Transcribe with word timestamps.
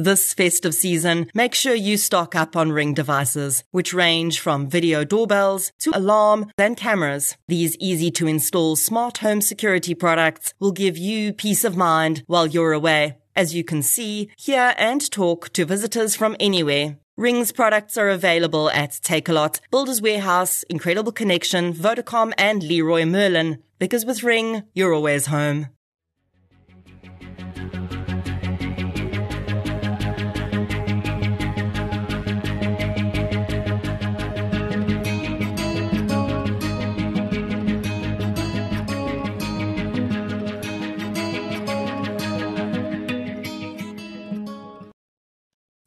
This 0.00 0.32
festive 0.32 0.74
season, 0.74 1.26
make 1.34 1.54
sure 1.54 1.74
you 1.74 1.98
stock 1.98 2.34
up 2.34 2.56
on 2.56 2.72
Ring 2.72 2.94
devices, 2.94 3.64
which 3.70 3.92
range 3.92 4.40
from 4.40 4.66
video 4.66 5.04
doorbells 5.04 5.72
to 5.80 5.90
alarm 5.94 6.50
and 6.56 6.74
cameras. 6.74 7.36
These 7.48 7.76
easy 7.76 8.10
to 8.12 8.26
install 8.26 8.76
smart 8.76 9.18
home 9.18 9.42
security 9.42 9.94
products 9.94 10.54
will 10.58 10.72
give 10.72 10.96
you 10.96 11.34
peace 11.34 11.64
of 11.64 11.76
mind 11.76 12.22
while 12.28 12.46
you're 12.46 12.72
away. 12.72 13.18
As 13.36 13.54
you 13.54 13.62
can 13.62 13.82
see, 13.82 14.30
hear 14.38 14.72
and 14.78 15.10
talk 15.10 15.52
to 15.52 15.66
visitors 15.66 16.16
from 16.16 16.34
anywhere. 16.40 16.96
Ring's 17.18 17.52
products 17.52 17.98
are 17.98 18.08
available 18.08 18.70
at 18.70 18.92
Takealot, 18.92 19.60
Builders 19.70 20.00
Warehouse, 20.00 20.62
Incredible 20.70 21.12
Connection, 21.12 21.74
Vodacom, 21.74 22.32
and 22.38 22.62
Leroy 22.62 23.04
Merlin. 23.04 23.62
Because 23.78 24.06
with 24.06 24.22
Ring, 24.22 24.62
you're 24.72 24.94
always 24.94 25.26
home. 25.26 25.66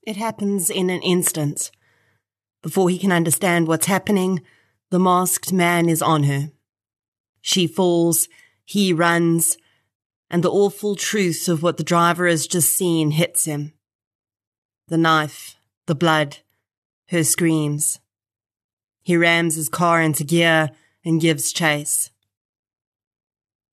It 0.05 0.17
happens 0.17 0.69
in 0.69 0.89
an 0.89 1.01
instant. 1.01 1.71
Before 2.61 2.89
he 2.89 2.97
can 2.97 3.11
understand 3.11 3.67
what's 3.67 3.85
happening, 3.85 4.41
the 4.91 4.99
masked 4.99 5.53
man 5.53 5.87
is 5.87 6.01
on 6.01 6.23
her. 6.23 6.51
She 7.41 7.67
falls, 7.67 8.27
he 8.65 8.91
runs, 8.91 9.57
and 10.29 10.43
the 10.43 10.51
awful 10.51 10.95
truth 10.95 11.47
of 11.47 11.63
what 11.63 11.77
the 11.77 11.83
driver 11.83 12.27
has 12.27 12.47
just 12.47 12.75
seen 12.75 13.11
hits 13.11 13.45
him. 13.45 13.73
The 14.89 14.97
knife, 14.97 15.55
the 15.87 15.95
blood, 15.95 16.39
her 17.07 17.23
screams. 17.23 17.99
He 19.03 19.15
rams 19.15 19.55
his 19.55 19.69
car 19.69 20.01
into 20.01 20.25
gear 20.25 20.71
and 21.05 21.21
gives 21.21 21.53
chase. 21.53 22.09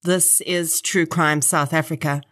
This 0.02 0.40
is 0.42 0.80
True 0.80 1.06
Crime 1.06 1.42
South 1.42 1.72
Africa. 1.72 2.22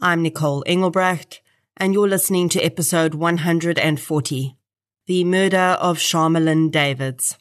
I'm 0.00 0.22
Nicole 0.22 0.64
Engelbrecht 0.66 1.40
and 1.78 1.94
you're 1.94 2.08
listening 2.08 2.48
to 2.48 2.60
episode 2.60 3.14
140 3.14 4.56
The 5.06 5.24
Murder 5.24 5.76
of 5.80 5.98
Charmelin 5.98 6.70
Davids. 6.70 7.36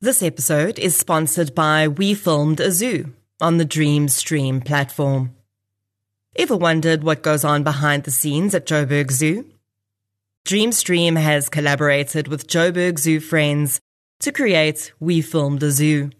This 0.00 0.22
episode 0.22 0.78
is 0.78 0.96
sponsored 0.96 1.54
by 1.54 1.88
We 1.88 2.14
Filmed 2.14 2.60
a 2.60 2.70
Zoo 2.70 3.12
on 3.40 3.58
the 3.58 3.64
Dream 3.64 4.08
Stream 4.08 4.60
platform. 4.60 5.34
Ever 6.36 6.56
wondered 6.56 7.04
what 7.04 7.22
goes 7.22 7.44
on 7.44 7.62
behind 7.62 8.04
the 8.04 8.10
scenes 8.10 8.54
at 8.54 8.66
Joburg 8.66 9.10
Zoo? 9.10 9.53
Dreamstream 10.46 11.16
has 11.16 11.48
collaborated 11.48 12.28
with 12.28 12.46
Joburg 12.46 12.98
Zoo 12.98 13.18
friends 13.18 13.80
to 14.20 14.30
create 14.30 14.92
We 15.00 15.22
Filmed 15.22 15.62
a 15.62 15.70
Zoo. 15.70 16.10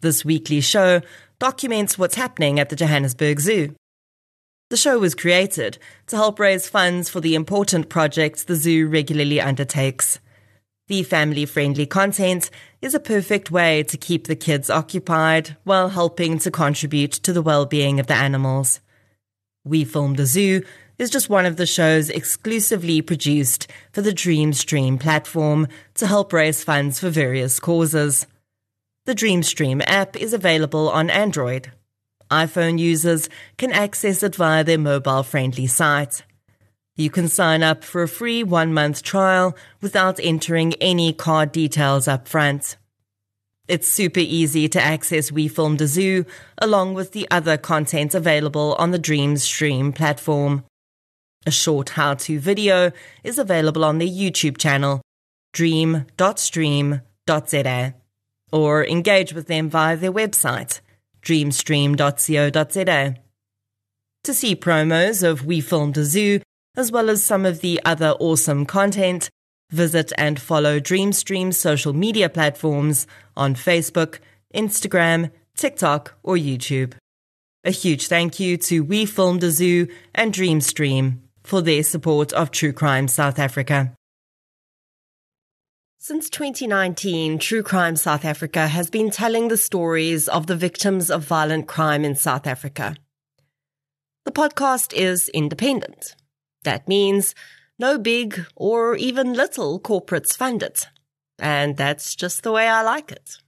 This 0.00 0.24
weekly 0.24 0.60
show 0.60 1.00
documents 1.38 1.96
what's 1.96 2.16
happening 2.16 2.58
at 2.58 2.70
the 2.70 2.76
Johannesburg 2.76 3.38
Zoo. 3.38 3.76
The 4.70 4.76
show 4.76 4.98
was 4.98 5.14
created 5.14 5.78
to 6.08 6.16
help 6.16 6.40
raise 6.40 6.68
funds 6.68 7.08
for 7.08 7.20
the 7.20 7.36
important 7.36 7.88
projects 7.88 8.42
the 8.42 8.56
zoo 8.56 8.88
regularly 8.88 9.40
undertakes. 9.40 10.18
The 10.88 11.04
family 11.04 11.46
friendly 11.46 11.86
content 11.86 12.50
is 12.82 12.94
a 12.94 13.00
perfect 13.00 13.52
way 13.52 13.84
to 13.84 13.96
keep 13.96 14.26
the 14.26 14.34
kids 14.34 14.70
occupied 14.70 15.56
while 15.62 15.90
helping 15.90 16.40
to 16.40 16.50
contribute 16.50 17.12
to 17.12 17.32
the 17.32 17.42
well 17.42 17.64
being 17.64 18.00
of 18.00 18.08
the 18.08 18.14
animals. 18.14 18.80
We 19.64 19.84
Filmed 19.84 20.18
a 20.18 20.26
Zoo 20.26 20.62
is 20.98 21.10
just 21.10 21.28
one 21.28 21.46
of 21.46 21.56
the 21.56 21.66
shows 21.66 22.08
exclusively 22.08 23.02
produced 23.02 23.68
for 23.92 24.02
the 24.02 24.12
Dreamstream 24.12 24.98
platform 24.98 25.68
to 25.94 26.06
help 26.06 26.32
raise 26.32 26.64
funds 26.64 26.98
for 26.98 27.10
various 27.10 27.60
causes. 27.60 28.26
The 29.04 29.14
Dreamstream 29.14 29.82
app 29.86 30.16
is 30.16 30.32
available 30.32 30.88
on 30.88 31.10
Android. 31.10 31.70
iPhone 32.30 32.78
users 32.78 33.28
can 33.56 33.72
access 33.72 34.22
it 34.22 34.34
via 34.34 34.64
their 34.64 34.78
mobile 34.78 35.22
friendly 35.22 35.66
site. 35.66 36.24
You 36.96 37.10
can 37.10 37.28
sign 37.28 37.62
up 37.62 37.84
for 37.84 38.02
a 38.02 38.08
free 38.08 38.42
one 38.42 38.72
month 38.72 39.02
trial 39.02 39.54
without 39.82 40.18
entering 40.18 40.72
any 40.80 41.12
card 41.12 41.52
details 41.52 42.08
up 42.08 42.26
front. 42.26 42.76
It's 43.68 43.86
super 43.86 44.20
easy 44.20 44.68
to 44.70 44.80
access 44.80 45.30
We 45.30 45.48
Filmed 45.48 45.80
a 45.82 45.88
Zoo 45.88 46.24
along 46.58 46.94
with 46.94 47.12
the 47.12 47.28
other 47.30 47.58
content 47.58 48.14
available 48.14 48.74
on 48.78 48.92
the 48.92 48.98
Dreamstream 48.98 49.94
platform. 49.94 50.64
A 51.46 51.50
short 51.52 51.90
how 51.90 52.14
to 52.14 52.40
video 52.40 52.90
is 53.22 53.38
available 53.38 53.84
on 53.84 53.98
their 53.98 54.08
YouTube 54.08 54.58
channel, 54.58 55.00
dream.stream.za, 55.52 57.94
or 58.50 58.84
engage 58.84 59.32
with 59.32 59.46
them 59.46 59.70
via 59.70 59.96
their 59.96 60.12
website, 60.12 60.80
dreamstream.co.za. 61.22 63.16
To 64.24 64.34
see 64.34 64.56
promos 64.56 65.22
of 65.22 65.46
We 65.46 65.60
Filmed 65.60 65.96
a 65.96 66.04
Zoo, 66.04 66.40
as 66.76 66.90
well 66.90 67.08
as 67.08 67.22
some 67.22 67.46
of 67.46 67.60
the 67.60 67.80
other 67.84 68.10
awesome 68.18 68.66
content, 68.66 69.30
visit 69.70 70.12
and 70.18 70.40
follow 70.40 70.80
Dreamstream's 70.80 71.56
social 71.56 71.92
media 71.92 72.28
platforms 72.28 73.06
on 73.36 73.54
Facebook, 73.54 74.18
Instagram, 74.52 75.30
TikTok, 75.56 76.14
or 76.24 76.34
YouTube. 76.34 76.94
A 77.62 77.70
huge 77.70 78.08
thank 78.08 78.40
you 78.40 78.56
to 78.56 78.82
We 78.82 79.06
Filmed 79.06 79.44
a 79.44 79.52
Zoo 79.52 79.86
and 80.12 80.32
Dreamstream 80.32 81.20
for 81.46 81.62
their 81.62 81.82
support 81.82 82.32
of 82.32 82.50
True 82.50 82.72
Crime 82.72 83.06
South 83.06 83.38
Africa. 83.38 83.92
Since 85.98 86.28
2019, 86.30 87.38
True 87.38 87.62
Crime 87.62 87.94
South 87.96 88.24
Africa 88.24 88.66
has 88.66 88.90
been 88.90 89.10
telling 89.10 89.48
the 89.48 89.56
stories 89.56 90.28
of 90.28 90.48
the 90.48 90.56
victims 90.56 91.10
of 91.10 91.24
violent 91.24 91.68
crime 91.68 92.04
in 92.04 92.16
South 92.16 92.46
Africa. 92.46 92.96
The 94.24 94.32
podcast 94.32 94.92
is 94.92 95.28
independent. 95.28 96.16
That 96.64 96.88
means 96.88 97.34
no 97.78 97.96
big 97.96 98.44
or 98.56 98.96
even 98.96 99.32
little 99.32 99.78
corporates 99.78 100.36
fund 100.36 100.64
it. 100.64 100.88
And 101.38 101.76
that's 101.76 102.16
just 102.16 102.42
the 102.42 102.52
way 102.52 102.66
I 102.68 102.82
like 102.82 103.12
it. 103.12 103.38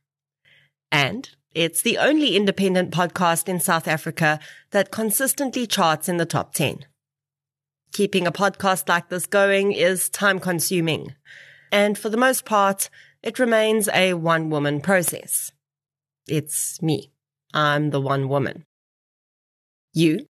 And 0.93 1.29
it's 1.53 1.83
the 1.83 1.99
only 1.99 2.37
independent 2.37 2.93
podcast 2.93 3.49
in 3.49 3.59
South 3.59 3.89
Africa 3.89 4.39
that 4.71 4.93
consistently 4.93 5.67
charts 5.67 6.09
in 6.09 6.19
the 6.19 6.27
top 6.27 6.55
10. 6.55 6.85
Keeping 7.93 8.27
a 8.27 8.33
podcast 8.33 8.89
like 8.89 9.09
this 9.09 9.27
going 9.27 9.73
is 9.73 10.09
time 10.09 10.39
consuming. 10.39 11.15
And 11.73 11.99
for 11.99 12.09
the 12.09 12.17
most 12.17 12.45
part, 12.45 12.91
it 13.23 13.39
remains 13.39 13.89
a 13.93 14.15
one 14.15 14.51
woman 14.51 14.81
process. 14.81 15.53
It's 16.29 16.81
me. 16.83 17.11
I'm 17.53 17.91
the 17.91 18.01
one 18.01 18.29
woman. 18.29 18.65
You, 19.93 20.27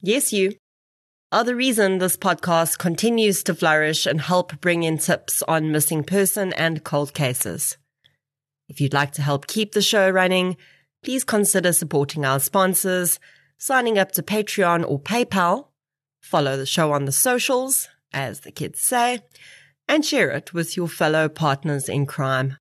yes, 0.00 0.32
you, 0.32 0.54
are 1.32 1.44
the 1.44 1.56
reason 1.56 1.98
this 1.98 2.16
podcast 2.16 2.78
continues 2.78 3.42
to 3.44 3.54
flourish 3.54 4.04
and 4.04 4.20
help 4.20 4.60
bring 4.60 4.82
in 4.82 4.98
tips 4.98 5.42
on 5.48 5.72
missing 5.72 6.04
person 6.04 6.52
and 6.54 6.84
cold 6.84 7.14
cases. 7.14 7.76
If 8.68 8.80
you'd 8.80 8.94
like 8.94 9.12
to 9.12 9.22
help 9.22 9.46
keep 9.46 9.72
the 9.72 9.82
show 9.82 10.10
running, 10.10 10.56
please 11.02 11.24
consider 11.24 11.72
supporting 11.72 12.24
our 12.24 12.40
sponsors, 12.40 13.18
signing 13.58 13.98
up 13.98 14.12
to 14.12 14.22
Patreon 14.22 14.84
or 14.88 15.00
PayPal, 15.00 15.69
follow 16.20 16.56
the 16.56 16.66
show 16.66 16.92
on 16.92 17.04
the 17.04 17.12
socials, 17.12 17.88
as 18.12 18.40
the 18.40 18.52
kids 18.52 18.80
say, 18.80 19.20
and 19.88 20.04
share 20.04 20.30
it 20.30 20.54
with 20.54 20.76
your 20.76 20.88
fellow 20.88 21.28
partners 21.28 21.88
in 21.88 22.06
crime. 22.06 22.56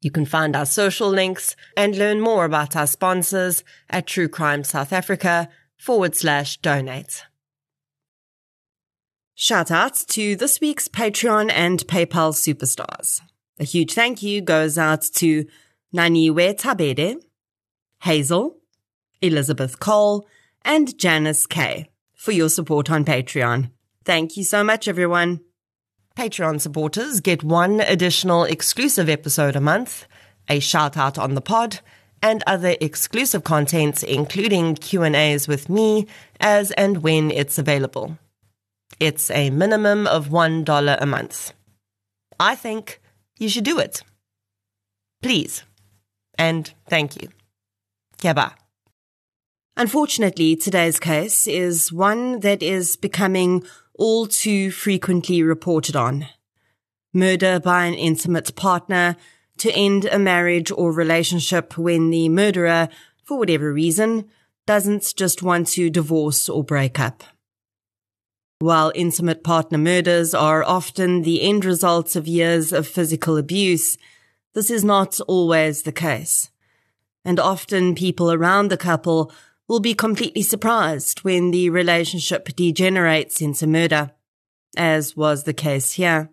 You 0.00 0.10
can 0.10 0.24
find 0.24 0.56
our 0.56 0.66
social 0.66 1.08
links 1.10 1.54
and 1.76 1.96
learn 1.96 2.20
more 2.20 2.44
about 2.44 2.74
our 2.74 2.86
sponsors 2.86 3.62
at 3.90 4.06
True 4.06 4.28
Crime 4.28 4.64
South 4.64 4.92
Africa 4.92 5.48
forward 5.78 6.16
slash 6.16 6.56
donate. 6.58 7.24
Shout 9.34 9.70
out 9.70 9.94
to 10.08 10.36
this 10.36 10.60
week's 10.60 10.88
Patreon 10.88 11.50
and 11.52 11.86
PayPal 11.86 12.32
superstars. 12.32 13.20
A 13.58 13.64
huge 13.64 13.92
thank 13.92 14.22
you 14.22 14.40
goes 14.40 14.78
out 14.78 15.02
to 15.14 15.46
Naniwe 15.94 16.58
Tabede, 16.58 17.16
Hazel, 18.02 18.56
Elizabeth 19.20 19.78
Cole, 19.80 20.26
and 20.62 20.98
Janice 20.98 21.46
K 21.46 21.89
for 22.20 22.32
your 22.32 22.50
support 22.50 22.90
on 22.90 23.02
Patreon. 23.02 23.70
Thank 24.04 24.36
you 24.36 24.44
so 24.44 24.62
much, 24.62 24.86
everyone. 24.86 25.40
Patreon 26.18 26.60
supporters 26.60 27.20
get 27.20 27.42
one 27.42 27.80
additional 27.80 28.44
exclusive 28.44 29.08
episode 29.08 29.56
a 29.56 29.60
month, 29.60 30.06
a 30.46 30.60
shout 30.60 30.98
out 30.98 31.16
on 31.16 31.34
the 31.34 31.40
pod, 31.40 31.80
and 32.22 32.44
other 32.46 32.76
exclusive 32.78 33.42
contents 33.42 34.02
including 34.02 34.74
Q&As 34.74 35.48
with 35.48 35.70
me 35.70 36.06
as 36.40 36.72
and 36.72 37.02
when 37.02 37.30
it's 37.30 37.56
available. 37.56 38.18
It's 38.98 39.30
a 39.30 39.48
minimum 39.48 40.06
of 40.06 40.28
$1 40.28 40.98
a 41.00 41.06
month. 41.06 41.54
I 42.38 42.54
think 42.54 43.00
you 43.38 43.48
should 43.48 43.64
do 43.64 43.78
it. 43.78 44.02
Please. 45.22 45.64
And 46.36 46.70
thank 46.86 47.16
you. 47.22 47.30
Keba. 48.18 48.52
Unfortunately, 49.76 50.56
today's 50.56 50.98
case 50.98 51.46
is 51.46 51.92
one 51.92 52.40
that 52.40 52.62
is 52.62 52.96
becoming 52.96 53.64
all 53.94 54.26
too 54.26 54.70
frequently 54.70 55.42
reported 55.42 55.96
on. 55.96 56.26
Murder 57.12 57.60
by 57.60 57.86
an 57.86 57.94
intimate 57.94 58.54
partner 58.56 59.16
to 59.58 59.70
end 59.72 60.06
a 60.06 60.18
marriage 60.18 60.70
or 60.70 60.92
relationship 60.92 61.76
when 61.76 62.10
the 62.10 62.28
murderer, 62.28 62.88
for 63.24 63.38
whatever 63.38 63.72
reason, 63.72 64.28
doesn't 64.66 65.14
just 65.16 65.42
want 65.42 65.66
to 65.68 65.90
divorce 65.90 66.48
or 66.48 66.64
break 66.64 66.98
up. 66.98 67.24
While 68.58 68.92
intimate 68.94 69.42
partner 69.42 69.78
murders 69.78 70.34
are 70.34 70.62
often 70.62 71.22
the 71.22 71.42
end 71.42 71.64
results 71.64 72.16
of 72.16 72.28
years 72.28 72.72
of 72.72 72.86
physical 72.86 73.36
abuse, 73.36 73.96
this 74.54 74.70
is 74.70 74.84
not 74.84 75.20
always 75.26 75.82
the 75.82 75.92
case. 75.92 76.50
And 77.24 77.40
often 77.40 77.94
people 77.94 78.32
around 78.32 78.68
the 78.68 78.76
couple 78.76 79.32
will 79.70 79.78
be 79.78 79.94
completely 79.94 80.42
surprised 80.42 81.20
when 81.20 81.52
the 81.52 81.70
relationship 81.70 82.48
degenerates 82.56 83.40
into 83.40 83.68
murder, 83.68 84.10
as 84.76 85.16
was 85.16 85.44
the 85.44 85.54
case 85.54 85.92
here. 85.92 86.28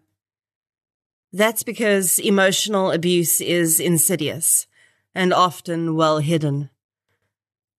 That's 1.31 1.61
because 1.61 2.17
emotional 2.17 2.89
abuse 2.89 3.39
is 3.39 3.79
insidious 3.79 4.65
and 5.13 5.31
often 5.31 5.95
well 5.95 6.17
hidden. 6.17 6.71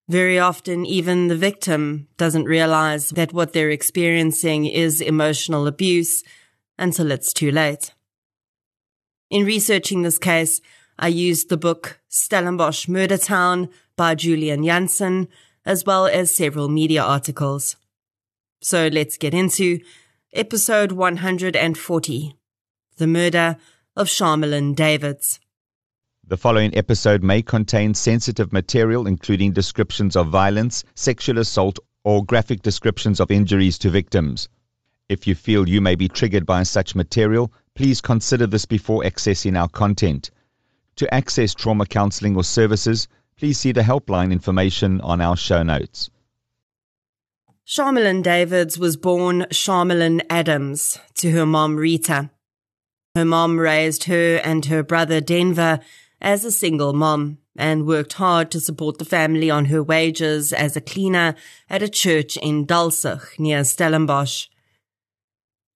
Very 0.08 0.38
often, 0.38 0.86
even 0.86 1.26
the 1.26 1.34
victim 1.34 2.06
doesn't 2.16 2.44
realize 2.44 3.10
that 3.10 3.32
what 3.32 3.52
they're 3.52 3.70
experiencing 3.70 4.64
is 4.64 5.00
emotional 5.00 5.66
abuse 5.66 6.22
until 6.78 7.10
it's 7.10 7.32
too 7.32 7.50
late. 7.50 7.92
In 9.28 9.44
researching 9.44 10.02
this 10.02 10.20
case, 10.20 10.60
I 11.00 11.08
used 11.08 11.48
the 11.48 11.56
book 11.56 11.98
Stellenbosch 12.08 12.86
Murder 12.86 13.18
Town 13.18 13.70
by 13.96 14.14
Julian 14.14 14.64
Jansen, 14.64 15.26
as 15.64 15.84
well 15.84 16.06
as 16.06 16.34
several 16.34 16.68
media 16.68 17.02
articles. 17.02 17.76
So 18.60 18.88
let's 18.88 19.16
get 19.16 19.34
into 19.34 19.80
episode 20.32 20.92
140, 20.92 22.36
The 22.96 23.06
Murder 23.06 23.56
of 23.96 24.08
Charmelin 24.08 24.74
Davids. 24.74 25.40
The 26.26 26.36
following 26.36 26.76
episode 26.76 27.22
may 27.22 27.40
contain 27.40 27.94
sensitive 27.94 28.52
material, 28.52 29.06
including 29.06 29.52
descriptions 29.52 30.14
of 30.14 30.28
violence, 30.28 30.84
sexual 30.94 31.38
assault, 31.38 31.78
or 32.04 32.24
graphic 32.24 32.62
descriptions 32.62 33.20
of 33.20 33.30
injuries 33.30 33.78
to 33.78 33.90
victims. 33.90 34.48
If 35.08 35.26
you 35.26 35.34
feel 35.34 35.68
you 35.68 35.80
may 35.80 35.94
be 35.94 36.08
triggered 36.08 36.44
by 36.44 36.64
such 36.64 36.94
material, 36.94 37.50
please 37.74 38.00
consider 38.00 38.46
this 38.46 38.66
before 38.66 39.02
accessing 39.04 39.58
our 39.58 39.68
content. 39.68 40.30
To 40.96 41.14
access 41.14 41.54
trauma 41.54 41.86
counseling 41.86 42.36
or 42.36 42.44
services, 42.44 43.08
please 43.38 43.58
see 43.58 43.72
the 43.72 43.82
helpline 43.82 44.32
information 44.32 45.00
on 45.00 45.20
our 45.20 45.36
show 45.36 45.62
notes. 45.62 46.10
Charmelin 47.66 48.22
Davids 48.22 48.78
was 48.78 48.96
born 48.96 49.42
Charmelin 49.50 50.22
Adams 50.28 50.98
to 51.14 51.30
her 51.32 51.46
mom 51.46 51.76
Rita. 51.76 52.30
Her 53.14 53.24
mom 53.24 53.58
raised 53.58 54.04
her 54.04 54.36
and 54.36 54.64
her 54.66 54.82
brother 54.82 55.20
Denver 55.20 55.80
as 56.20 56.44
a 56.44 56.50
single 56.50 56.92
mom 56.92 57.38
and 57.56 57.86
worked 57.86 58.14
hard 58.14 58.50
to 58.52 58.60
support 58.60 58.98
the 58.98 59.04
family 59.04 59.50
on 59.50 59.66
her 59.66 59.82
wages 59.82 60.52
as 60.52 60.76
a 60.76 60.80
cleaner 60.80 61.34
at 61.68 61.82
a 61.82 61.88
church 61.88 62.36
in 62.38 62.66
Dalsig 62.66 63.38
near 63.38 63.64
Stellenbosch. 63.64 64.46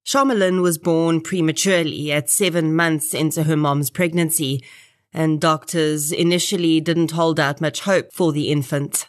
Charmelin 0.07 0.63
was 0.63 0.79
born 0.79 1.21
prematurely 1.21 2.13
at 2.13 2.31
seven 2.31 2.75
months 2.75 3.15
into 3.15 3.45
her 3.45 3.57
mom's 3.57 3.91
pregnancy, 3.91 4.63
and 5.13 5.41
doctors 5.41 6.13
initially 6.13 6.81
didn't 6.81 7.13
hold 7.13 7.41
out 7.41 7.61
much 7.61 7.81
hope 7.81 8.13
for 8.13 8.33
the 8.33 8.51
infant. 8.51 9.09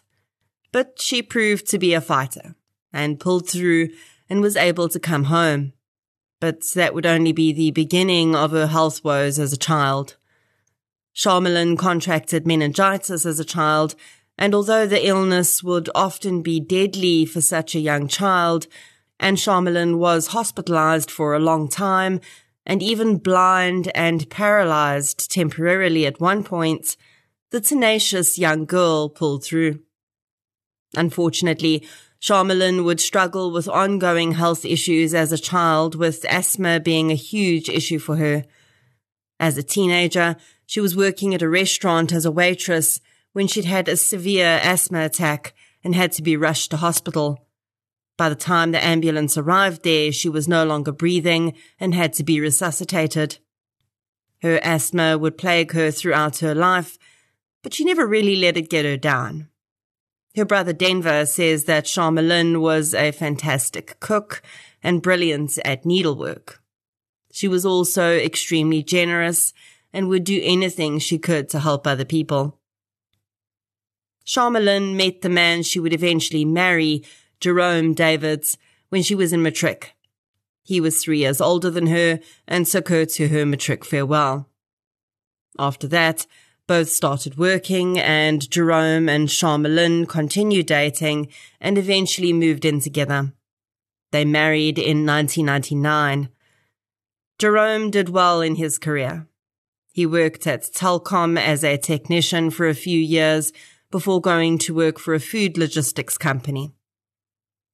But 0.71 0.99
she 0.99 1.21
proved 1.21 1.67
to 1.69 1.77
be 1.77 1.93
a 1.93 2.01
fighter 2.01 2.55
and 2.93 3.19
pulled 3.19 3.47
through 3.47 3.89
and 4.29 4.41
was 4.41 4.55
able 4.55 4.89
to 4.89 4.99
come 4.99 5.25
home. 5.25 5.73
But 6.39 6.63
that 6.75 6.93
would 6.93 7.05
only 7.05 7.33
be 7.33 7.53
the 7.53 7.71
beginning 7.71 8.35
of 8.35 8.51
her 8.51 8.67
health 8.67 9.03
woes 9.03 9.37
as 9.37 9.53
a 9.53 9.57
child. 9.57 10.17
Charmelin 11.13 11.77
contracted 11.77 12.47
meningitis 12.47 13.25
as 13.25 13.39
a 13.39 13.45
child, 13.45 13.95
and 14.37 14.55
although 14.55 14.87
the 14.87 15.05
illness 15.05 15.61
would 15.61 15.89
often 15.93 16.41
be 16.41 16.59
deadly 16.59 17.25
for 17.25 17.41
such 17.41 17.75
a 17.75 17.79
young 17.79 18.07
child, 18.07 18.67
and 19.19 19.37
Charmelin 19.37 19.97
was 19.97 20.27
hospitalized 20.27 21.11
for 21.11 21.35
a 21.35 21.39
long 21.39 21.67
time, 21.67 22.21
and 22.65 22.83
even 22.83 23.17
blind 23.17 23.91
and 23.95 24.29
paralyzed 24.29 25.31
temporarily 25.31 26.05
at 26.05 26.21
one 26.21 26.43
point, 26.43 26.95
the 27.51 27.61
tenacious 27.61 28.37
young 28.37 28.65
girl 28.65 29.09
pulled 29.09 29.43
through. 29.43 29.79
Unfortunately, 30.95 31.87
Charmelin 32.21 32.83
would 32.83 32.99
struggle 32.99 33.51
with 33.51 33.67
ongoing 33.67 34.33
health 34.33 34.63
issues 34.63 35.13
as 35.13 35.31
a 35.31 35.37
child, 35.37 35.95
with 35.95 36.23
asthma 36.29 36.79
being 36.79 37.11
a 37.11 37.15
huge 37.15 37.67
issue 37.67 37.97
for 37.97 38.17
her. 38.17 38.45
As 39.39 39.57
a 39.57 39.63
teenager, 39.63 40.35
she 40.67 40.79
was 40.79 40.95
working 40.95 41.33
at 41.33 41.41
a 41.41 41.49
restaurant 41.49 42.13
as 42.13 42.25
a 42.25 42.31
waitress 42.31 43.01
when 43.33 43.47
she'd 43.47 43.65
had 43.65 43.87
a 43.87 43.97
severe 43.97 44.59
asthma 44.61 45.03
attack 45.03 45.53
and 45.83 45.95
had 45.95 46.11
to 46.13 46.21
be 46.21 46.37
rushed 46.37 46.69
to 46.71 46.77
hospital. 46.77 47.47
By 48.21 48.29
the 48.29 48.35
time 48.35 48.69
the 48.69 48.85
ambulance 48.85 49.35
arrived 49.35 49.81
there, 49.81 50.11
she 50.11 50.29
was 50.29 50.47
no 50.47 50.63
longer 50.63 50.91
breathing 50.91 51.55
and 51.79 51.95
had 51.95 52.13
to 52.13 52.23
be 52.23 52.39
resuscitated. 52.39 53.39
Her 54.43 54.59
asthma 54.61 55.17
would 55.17 55.39
plague 55.39 55.71
her 55.71 55.89
throughout 55.89 56.37
her 56.37 56.53
life, 56.53 56.99
but 57.63 57.73
she 57.73 57.83
never 57.83 58.05
really 58.05 58.35
let 58.35 58.57
it 58.57 58.69
get 58.69 58.85
her 58.85 58.95
down. 58.95 59.47
Her 60.35 60.45
brother 60.45 60.71
Denver 60.71 61.25
says 61.25 61.63
that 61.63 61.85
Charmelin 61.85 62.61
was 62.61 62.93
a 62.93 63.09
fantastic 63.09 63.99
cook 63.99 64.43
and 64.83 65.01
brilliant 65.01 65.57
at 65.65 65.83
needlework. 65.83 66.61
She 67.31 67.47
was 67.47 67.65
also 67.65 68.15
extremely 68.15 68.83
generous 68.83 69.51
and 69.91 70.09
would 70.09 70.25
do 70.25 70.39
anything 70.43 70.99
she 70.99 71.17
could 71.17 71.49
to 71.49 71.59
help 71.59 71.87
other 71.87 72.05
people. 72.05 72.59
Charmelin 74.27 74.95
met 74.95 75.23
the 75.23 75.29
man 75.29 75.63
she 75.63 75.79
would 75.79 75.93
eventually 75.93 76.45
marry, 76.45 77.03
Jerome 77.41 77.93
Davids, 77.93 78.57
when 78.89 79.03
she 79.03 79.15
was 79.15 79.33
in 79.33 79.41
matric. 79.41 79.95
He 80.63 80.79
was 80.79 81.03
three 81.03 81.19
years 81.19 81.41
older 81.41 81.69
than 81.69 81.87
her 81.87 82.19
and 82.47 82.65
took 82.65 82.89
her 82.89 83.05
to 83.05 83.27
her 83.29 83.45
matric 83.45 83.83
farewell. 83.83 84.47
After 85.57 85.87
that, 85.87 86.27
both 86.67 86.89
started 86.89 87.37
working 87.37 87.99
and 87.99 88.49
Jerome 88.49 89.09
and 89.09 89.27
Charmelin 89.27 90.07
continued 90.07 90.67
dating 90.67 91.29
and 91.59 91.77
eventually 91.77 92.31
moved 92.31 92.63
in 92.63 92.79
together. 92.79 93.33
They 94.11 94.23
married 94.23 94.77
in 94.77 95.05
1999. 95.05 96.29
Jerome 97.39 97.89
did 97.89 98.09
well 98.09 98.41
in 98.41 98.55
his 98.55 98.77
career. 98.77 99.27
He 99.91 100.05
worked 100.05 100.47
at 100.47 100.61
Telkom 100.61 101.39
as 101.39 101.63
a 101.63 101.77
technician 101.77 102.51
for 102.51 102.67
a 102.67 102.75
few 102.75 102.99
years 102.99 103.51
before 103.89 104.21
going 104.21 104.57
to 104.59 104.75
work 104.75 104.99
for 104.99 105.13
a 105.13 105.19
food 105.19 105.57
logistics 105.57 106.17
company. 106.17 106.71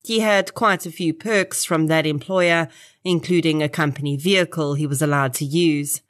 He 0.08 0.22
had 0.22 0.54
quite 0.54 0.86
a 0.86 0.92
few 0.92 1.14
perks 1.14 1.66
from 1.66 1.88
that 1.88 2.06
employer, 2.06 2.70
including 3.04 3.62
a 3.62 3.68
company 3.68 4.16
vehicle 4.16 4.76
he 4.76 4.88
was 4.88 5.02
allowed 5.02 5.34
to 5.34 5.44
use. 5.44 6.02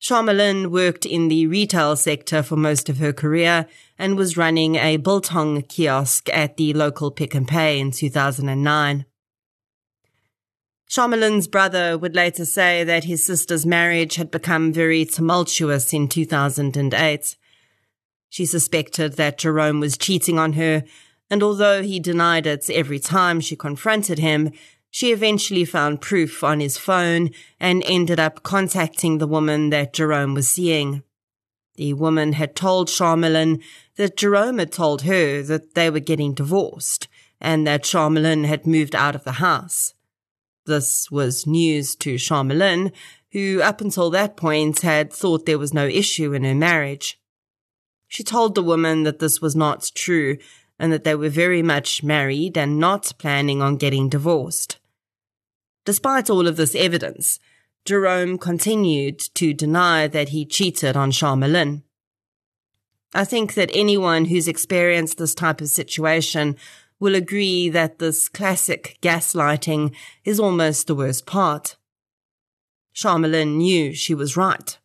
Charmelin 0.00 0.68
worked 0.68 1.04
in 1.04 1.26
the 1.26 1.48
retail 1.48 1.96
sector 1.96 2.40
for 2.40 2.54
most 2.54 2.88
of 2.88 2.98
her 2.98 3.12
career 3.12 3.66
and 3.98 4.16
was 4.16 4.36
running 4.36 4.76
a 4.76 4.96
biltong 4.96 5.62
kiosk 5.62 6.28
at 6.32 6.56
the 6.56 6.72
local 6.72 7.10
Pick 7.10 7.34
and 7.34 7.48
Pay 7.48 7.80
in 7.80 7.90
2009. 7.90 9.06
Charmelin's 10.88 11.48
brother 11.48 11.98
would 11.98 12.14
later 12.14 12.44
say 12.44 12.84
that 12.84 13.02
his 13.02 13.26
sister's 13.26 13.66
marriage 13.66 14.14
had 14.14 14.30
become 14.30 14.72
very 14.72 15.04
tumultuous 15.04 15.92
in 15.92 16.06
2008. 16.06 17.36
She 18.28 18.46
suspected 18.46 19.14
that 19.14 19.38
Jerome 19.38 19.80
was 19.80 19.98
cheating 19.98 20.38
on 20.38 20.52
her, 20.52 20.84
and 21.30 21.42
although 21.42 21.82
he 21.82 21.98
denied 21.98 22.46
it 22.46 22.68
every 22.70 22.98
time 22.98 23.40
she 23.40 23.56
confronted 23.56 24.18
him, 24.18 24.52
she 24.90 25.10
eventually 25.10 25.64
found 25.64 26.00
proof 26.00 26.44
on 26.44 26.60
his 26.60 26.78
phone 26.78 27.30
and 27.58 27.82
ended 27.86 28.20
up 28.20 28.42
contacting 28.42 29.18
the 29.18 29.26
woman 29.26 29.70
that 29.70 29.92
Jerome 29.92 30.34
was 30.34 30.48
seeing. 30.48 31.02
The 31.76 31.94
woman 31.94 32.34
had 32.34 32.54
told 32.54 32.88
Charmelin 32.88 33.60
that 33.96 34.16
Jerome 34.16 34.58
had 34.58 34.70
told 34.70 35.02
her 35.02 35.42
that 35.42 35.74
they 35.74 35.90
were 35.90 36.00
getting 36.00 36.34
divorced 36.34 37.08
and 37.40 37.66
that 37.66 37.82
Charmelin 37.82 38.44
had 38.44 38.66
moved 38.66 38.94
out 38.94 39.16
of 39.16 39.24
the 39.24 39.32
house. 39.32 39.94
This 40.66 41.10
was 41.10 41.46
news 41.46 41.96
to 41.96 42.14
Charmelin, 42.14 42.92
who 43.32 43.60
up 43.62 43.80
until 43.80 44.10
that 44.10 44.36
point 44.36 44.80
had 44.82 45.12
thought 45.12 45.44
there 45.44 45.58
was 45.58 45.74
no 45.74 45.86
issue 45.86 46.32
in 46.32 46.44
her 46.44 46.54
marriage. 46.54 47.20
She 48.06 48.22
told 48.22 48.54
the 48.54 48.62
woman 48.62 49.02
that 49.02 49.18
this 49.18 49.42
was 49.42 49.56
not 49.56 49.90
true 49.94 50.38
and 50.78 50.92
that 50.92 51.04
they 51.04 51.14
were 51.14 51.28
very 51.28 51.62
much 51.62 52.02
married 52.02 52.56
and 52.56 52.78
not 52.78 53.12
planning 53.18 53.62
on 53.62 53.76
getting 53.76 54.08
divorced. 54.08 54.78
Despite 55.84 56.30
all 56.30 56.46
of 56.46 56.56
this 56.56 56.74
evidence, 56.74 57.38
Jerome 57.84 58.38
continued 58.38 59.18
to 59.34 59.52
deny 59.52 60.08
that 60.08 60.30
he 60.30 60.46
cheated 60.46 60.96
on 60.96 61.10
Charmelin. 61.10 61.82
I 63.14 63.24
think 63.24 63.54
that 63.54 63.70
anyone 63.74 64.24
who's 64.24 64.48
experienced 64.48 65.18
this 65.18 65.34
type 65.34 65.60
of 65.60 65.68
situation 65.68 66.56
will 66.98 67.14
agree 67.14 67.68
that 67.68 67.98
this 67.98 68.28
classic 68.28 68.98
gaslighting 69.02 69.94
is 70.24 70.40
almost 70.40 70.86
the 70.86 70.94
worst 70.94 71.26
part. 71.26 71.76
Charmelin 72.94 73.56
knew 73.56 73.92
she 73.92 74.14
was 74.14 74.36
right. 74.36 74.78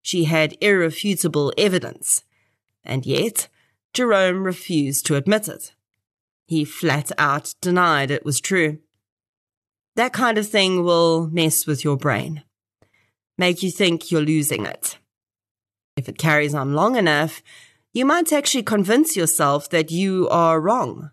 She 0.00 0.24
had 0.24 0.56
irrefutable 0.60 1.52
evidence. 1.58 2.22
And 2.84 3.04
yet, 3.04 3.48
Jerome 3.96 4.44
refused 4.44 5.06
to 5.06 5.14
admit 5.14 5.48
it. 5.48 5.72
He 6.46 6.66
flat 6.66 7.12
out 7.16 7.54
denied 7.62 8.10
it 8.10 8.26
was 8.26 8.42
true. 8.42 8.80
That 9.94 10.12
kind 10.12 10.36
of 10.36 10.46
thing 10.46 10.84
will 10.84 11.28
mess 11.28 11.66
with 11.66 11.82
your 11.82 11.96
brain, 11.96 12.42
make 13.38 13.62
you 13.62 13.70
think 13.70 14.10
you're 14.10 14.20
losing 14.20 14.66
it. 14.66 14.98
If 15.96 16.10
it 16.10 16.18
carries 16.18 16.54
on 16.54 16.74
long 16.74 16.96
enough, 16.96 17.42
you 17.94 18.04
might 18.04 18.34
actually 18.34 18.64
convince 18.64 19.16
yourself 19.16 19.70
that 19.70 19.90
you 19.90 20.28
are 20.28 20.60
wrong. 20.60 21.10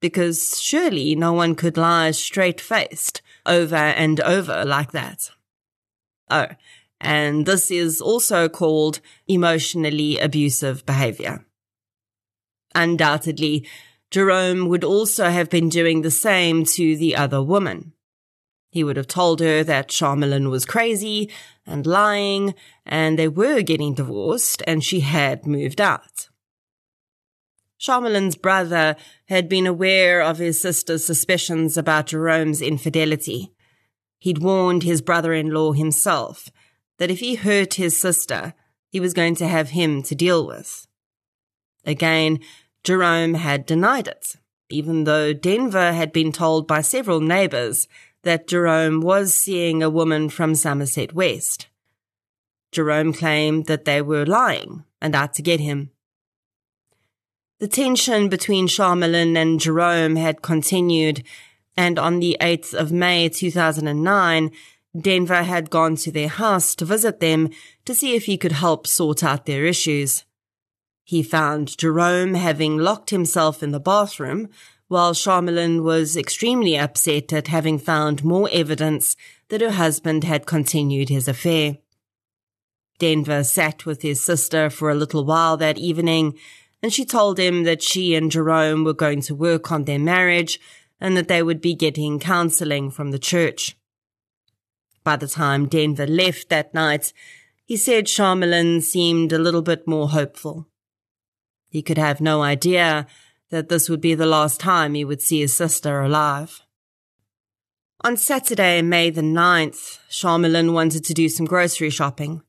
Because 0.00 0.60
surely 0.60 1.14
no 1.14 1.32
one 1.32 1.54
could 1.54 1.76
lie 1.76 2.10
straight 2.10 2.60
faced 2.60 3.22
over 3.46 3.76
and 3.76 4.20
over 4.22 4.64
like 4.64 4.90
that. 4.90 5.30
Oh, 6.28 6.48
and 7.00 7.46
this 7.46 7.70
is 7.70 8.00
also 8.00 8.48
called 8.48 8.98
emotionally 9.28 10.18
abusive 10.18 10.84
behavior. 10.84 11.45
Undoubtedly, 12.76 13.66
Jerome 14.10 14.68
would 14.68 14.84
also 14.84 15.30
have 15.30 15.48
been 15.48 15.70
doing 15.70 16.02
the 16.02 16.10
same 16.10 16.64
to 16.66 16.94
the 16.96 17.16
other 17.16 17.42
woman. 17.42 17.94
He 18.70 18.84
would 18.84 18.98
have 18.98 19.06
told 19.06 19.40
her 19.40 19.64
that 19.64 19.88
Charmelin 19.88 20.50
was 20.50 20.66
crazy 20.66 21.30
and 21.64 21.86
lying, 21.86 22.54
and 22.84 23.18
they 23.18 23.28
were 23.28 23.62
getting 23.62 23.94
divorced, 23.94 24.62
and 24.66 24.84
she 24.84 25.00
had 25.00 25.46
moved 25.46 25.80
out. 25.80 26.28
Charmelin's 27.80 28.36
brother 28.36 28.96
had 29.28 29.48
been 29.48 29.66
aware 29.66 30.20
of 30.20 30.36
his 30.36 30.60
sister's 30.60 31.04
suspicions 31.04 31.78
about 31.78 32.08
Jerome's 32.08 32.60
infidelity. 32.60 33.54
He'd 34.18 34.38
warned 34.38 34.82
his 34.82 35.00
brother-in-law 35.00 35.72
himself 35.72 36.50
that 36.98 37.10
if 37.10 37.20
he 37.20 37.36
hurt 37.36 37.74
his 37.74 37.98
sister, 37.98 38.52
he 38.90 39.00
was 39.00 39.14
going 39.14 39.34
to 39.36 39.48
have 39.48 39.70
him 39.70 40.02
to 40.02 40.14
deal 40.14 40.46
with. 40.46 40.86
Again, 41.86 42.40
Jerome 42.86 43.34
had 43.34 43.66
denied 43.66 44.06
it, 44.06 44.36
even 44.70 45.02
though 45.02 45.32
Denver 45.32 45.92
had 45.92 46.12
been 46.12 46.30
told 46.30 46.68
by 46.68 46.82
several 46.82 47.18
neighbors 47.18 47.88
that 48.22 48.46
Jerome 48.46 49.00
was 49.00 49.34
seeing 49.34 49.82
a 49.82 49.90
woman 49.90 50.28
from 50.28 50.54
Somerset 50.54 51.12
West. 51.12 51.66
Jerome 52.70 53.12
claimed 53.12 53.66
that 53.66 53.86
they 53.86 54.00
were 54.00 54.24
lying 54.24 54.84
and 55.02 55.16
out 55.16 55.34
to 55.34 55.42
get 55.42 55.58
him. 55.58 55.90
The 57.58 57.66
tension 57.66 58.28
between 58.28 58.68
Charmelin 58.68 59.36
and 59.36 59.58
Jerome 59.58 60.14
had 60.14 60.40
continued, 60.40 61.24
and 61.76 61.98
on 61.98 62.20
the 62.20 62.36
8th 62.40 62.72
of 62.72 62.92
May 62.92 63.28
2009, 63.28 64.52
Denver 64.96 65.42
had 65.42 65.70
gone 65.70 65.96
to 65.96 66.12
their 66.12 66.28
house 66.28 66.76
to 66.76 66.84
visit 66.84 67.18
them 67.18 67.50
to 67.84 67.96
see 67.96 68.14
if 68.14 68.26
he 68.26 68.38
could 68.38 68.52
help 68.52 68.86
sort 68.86 69.24
out 69.24 69.44
their 69.44 69.64
issues. 69.64 70.25
He 71.08 71.22
found 71.22 71.78
Jerome 71.78 72.34
having 72.34 72.78
locked 72.78 73.10
himself 73.10 73.62
in 73.62 73.70
the 73.70 73.78
bathroom 73.78 74.48
while 74.88 75.14
Charmelin 75.14 75.84
was 75.84 76.16
extremely 76.16 76.76
upset 76.76 77.32
at 77.32 77.46
having 77.46 77.78
found 77.78 78.24
more 78.24 78.48
evidence 78.50 79.14
that 79.48 79.60
her 79.60 79.70
husband 79.70 80.24
had 80.24 80.46
continued 80.46 81.08
his 81.08 81.28
affair. 81.28 81.78
Denver 82.98 83.44
sat 83.44 83.86
with 83.86 84.02
his 84.02 84.20
sister 84.20 84.68
for 84.68 84.90
a 84.90 84.96
little 84.96 85.24
while 85.24 85.56
that 85.58 85.78
evening, 85.78 86.36
and 86.82 86.92
she 86.92 87.04
told 87.04 87.38
him 87.38 87.62
that 87.62 87.84
she 87.84 88.16
and 88.16 88.28
Jerome 88.28 88.82
were 88.82 88.92
going 88.92 89.20
to 89.22 89.34
work 89.36 89.70
on 89.70 89.84
their 89.84 90.00
marriage 90.00 90.58
and 91.00 91.16
that 91.16 91.28
they 91.28 91.40
would 91.40 91.60
be 91.60 91.76
getting 91.76 92.18
counseling 92.18 92.90
from 92.90 93.12
the 93.12 93.20
church. 93.20 93.76
By 95.04 95.14
the 95.14 95.28
time 95.28 95.68
Denver 95.68 96.08
left 96.08 96.48
that 96.48 96.74
night, 96.74 97.12
he 97.64 97.76
said 97.76 98.06
Charmelin 98.06 98.82
seemed 98.82 99.32
a 99.32 99.38
little 99.38 99.62
bit 99.62 99.86
more 99.86 100.08
hopeful. 100.08 100.66
He 101.68 101.82
could 101.82 101.98
have 101.98 102.20
no 102.20 102.42
idea 102.42 103.06
that 103.50 103.68
this 103.68 103.88
would 103.88 104.00
be 104.00 104.14
the 104.14 104.26
last 104.26 104.60
time 104.60 104.94
he 104.94 105.04
would 105.04 105.22
see 105.22 105.40
his 105.40 105.54
sister 105.54 106.00
alive. 106.00 106.62
On 108.02 108.16
Saturday, 108.16 108.82
May 108.82 109.10
the 109.10 109.22
9th, 109.22 109.98
Charmelin 110.10 110.72
wanted 110.72 111.04
to 111.04 111.14
do 111.14 111.28
some 111.28 111.46
grocery 111.46 111.90
shopping. 111.90 112.42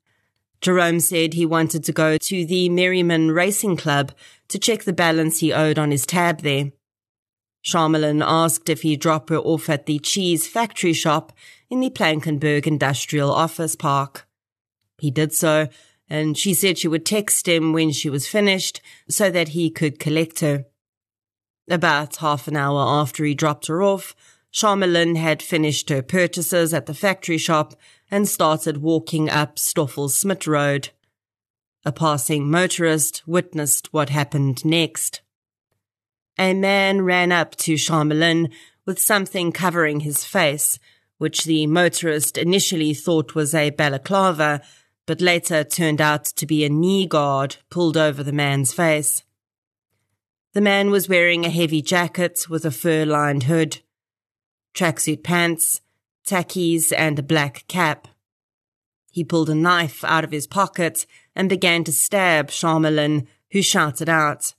Jerome 0.61 0.99
said 0.99 1.33
he 1.33 1.45
wanted 1.45 1.83
to 1.83 1.91
go 1.91 2.17
to 2.17 2.45
the 2.45 2.69
Merriman 2.69 3.31
Racing 3.31 3.77
Club 3.77 4.11
to 4.49 4.59
check 4.59 4.83
the 4.83 4.93
balance 4.93 5.39
he 5.39 5.53
owed 5.53 5.79
on 5.79 5.91
his 5.91 6.05
tab 6.05 6.41
there. 6.41 6.71
Charmelin 7.63 8.23
asked 8.25 8.69
if 8.69 8.81
he'd 8.81 9.01
drop 9.01 9.29
her 9.29 9.37
off 9.37 9.69
at 9.69 9.85
the 9.85 9.99
cheese 9.99 10.47
factory 10.47 10.93
shop 10.93 11.31
in 11.69 11.79
the 11.79 11.89
Plankenbrug 11.89 12.65
Industrial 12.65 13.31
Office 13.31 13.75
Park. 13.75 14.27
He 14.99 15.11
did 15.11 15.33
so, 15.33 15.67
and 16.09 16.37
she 16.37 16.53
said 16.53 16.77
she 16.77 16.87
would 16.87 17.05
text 17.05 17.47
him 17.47 17.73
when 17.73 17.91
she 17.91 18.09
was 18.09 18.27
finished 18.27 18.81
so 19.09 19.29
that 19.29 19.49
he 19.49 19.69
could 19.69 19.99
collect 19.99 20.39
her. 20.39 20.65
About 21.69 22.17
half 22.17 22.47
an 22.47 22.55
hour 22.55 22.79
after 22.79 23.25
he 23.25 23.35
dropped 23.35 23.67
her 23.67 23.83
off, 23.83 24.15
Charmelin 24.53 25.17
had 25.17 25.41
finished 25.41 25.89
her 25.89 26.01
purchases 26.01 26.73
at 26.73 26.85
the 26.85 26.93
factory 26.93 27.37
shop 27.37 27.75
and 28.09 28.27
started 28.27 28.77
walking 28.77 29.29
up 29.29 29.59
Stoffel 29.59 30.09
Smith 30.09 30.47
Road. 30.47 30.89
A 31.85 31.91
passing 31.91 32.49
motorist 32.49 33.27
witnessed 33.27 33.93
what 33.93 34.09
happened 34.09 34.65
next. 34.65 35.21
A 36.39 36.53
man 36.53 37.01
ran 37.01 37.31
up 37.31 37.55
to 37.57 37.73
Charmelin 37.73 38.51
with 38.85 38.99
something 38.99 39.51
covering 39.51 40.01
his 40.01 40.23
face, 40.23 40.79
which 41.17 41.43
the 41.43 41.67
motorist 41.67 42.37
initially 42.37 42.93
thought 42.93 43.35
was 43.35 43.53
a 43.53 43.71
balaclava, 43.71 44.61
but 45.07 45.21
later 45.21 45.63
turned 45.63 45.99
out 45.99 46.25
to 46.25 46.45
be 46.45 46.63
a 46.63 46.69
knee 46.69 47.07
guard 47.07 47.55
pulled 47.71 47.97
over 47.97 48.21
the 48.21 48.31
man's 48.31 48.73
face. 48.73 49.23
The 50.53 50.61
man 50.61 50.91
was 50.91 51.09
wearing 51.09 51.45
a 51.45 51.49
heavy 51.49 51.81
jacket 51.81 52.45
with 52.49 52.65
a 52.65 52.71
fur-lined 52.71 53.43
hood, 53.43 53.79
tracksuit 54.75 55.23
pants, 55.23 55.81
tackies, 56.27 56.91
and 56.95 57.17
a 57.17 57.23
black 57.23 57.63
cap. 57.67 58.07
He 59.09 59.23
pulled 59.23 59.49
a 59.49 59.55
knife 59.55 60.03
out 60.03 60.23
of 60.23 60.31
his 60.31 60.45
pocket 60.45 61.05
and 61.35 61.49
began 61.49 61.83
to 61.85 61.91
stab 61.91 62.49
Charmelin, 62.49 63.27
who 63.51 63.61
shouted 63.61 64.09
out. 64.09 64.53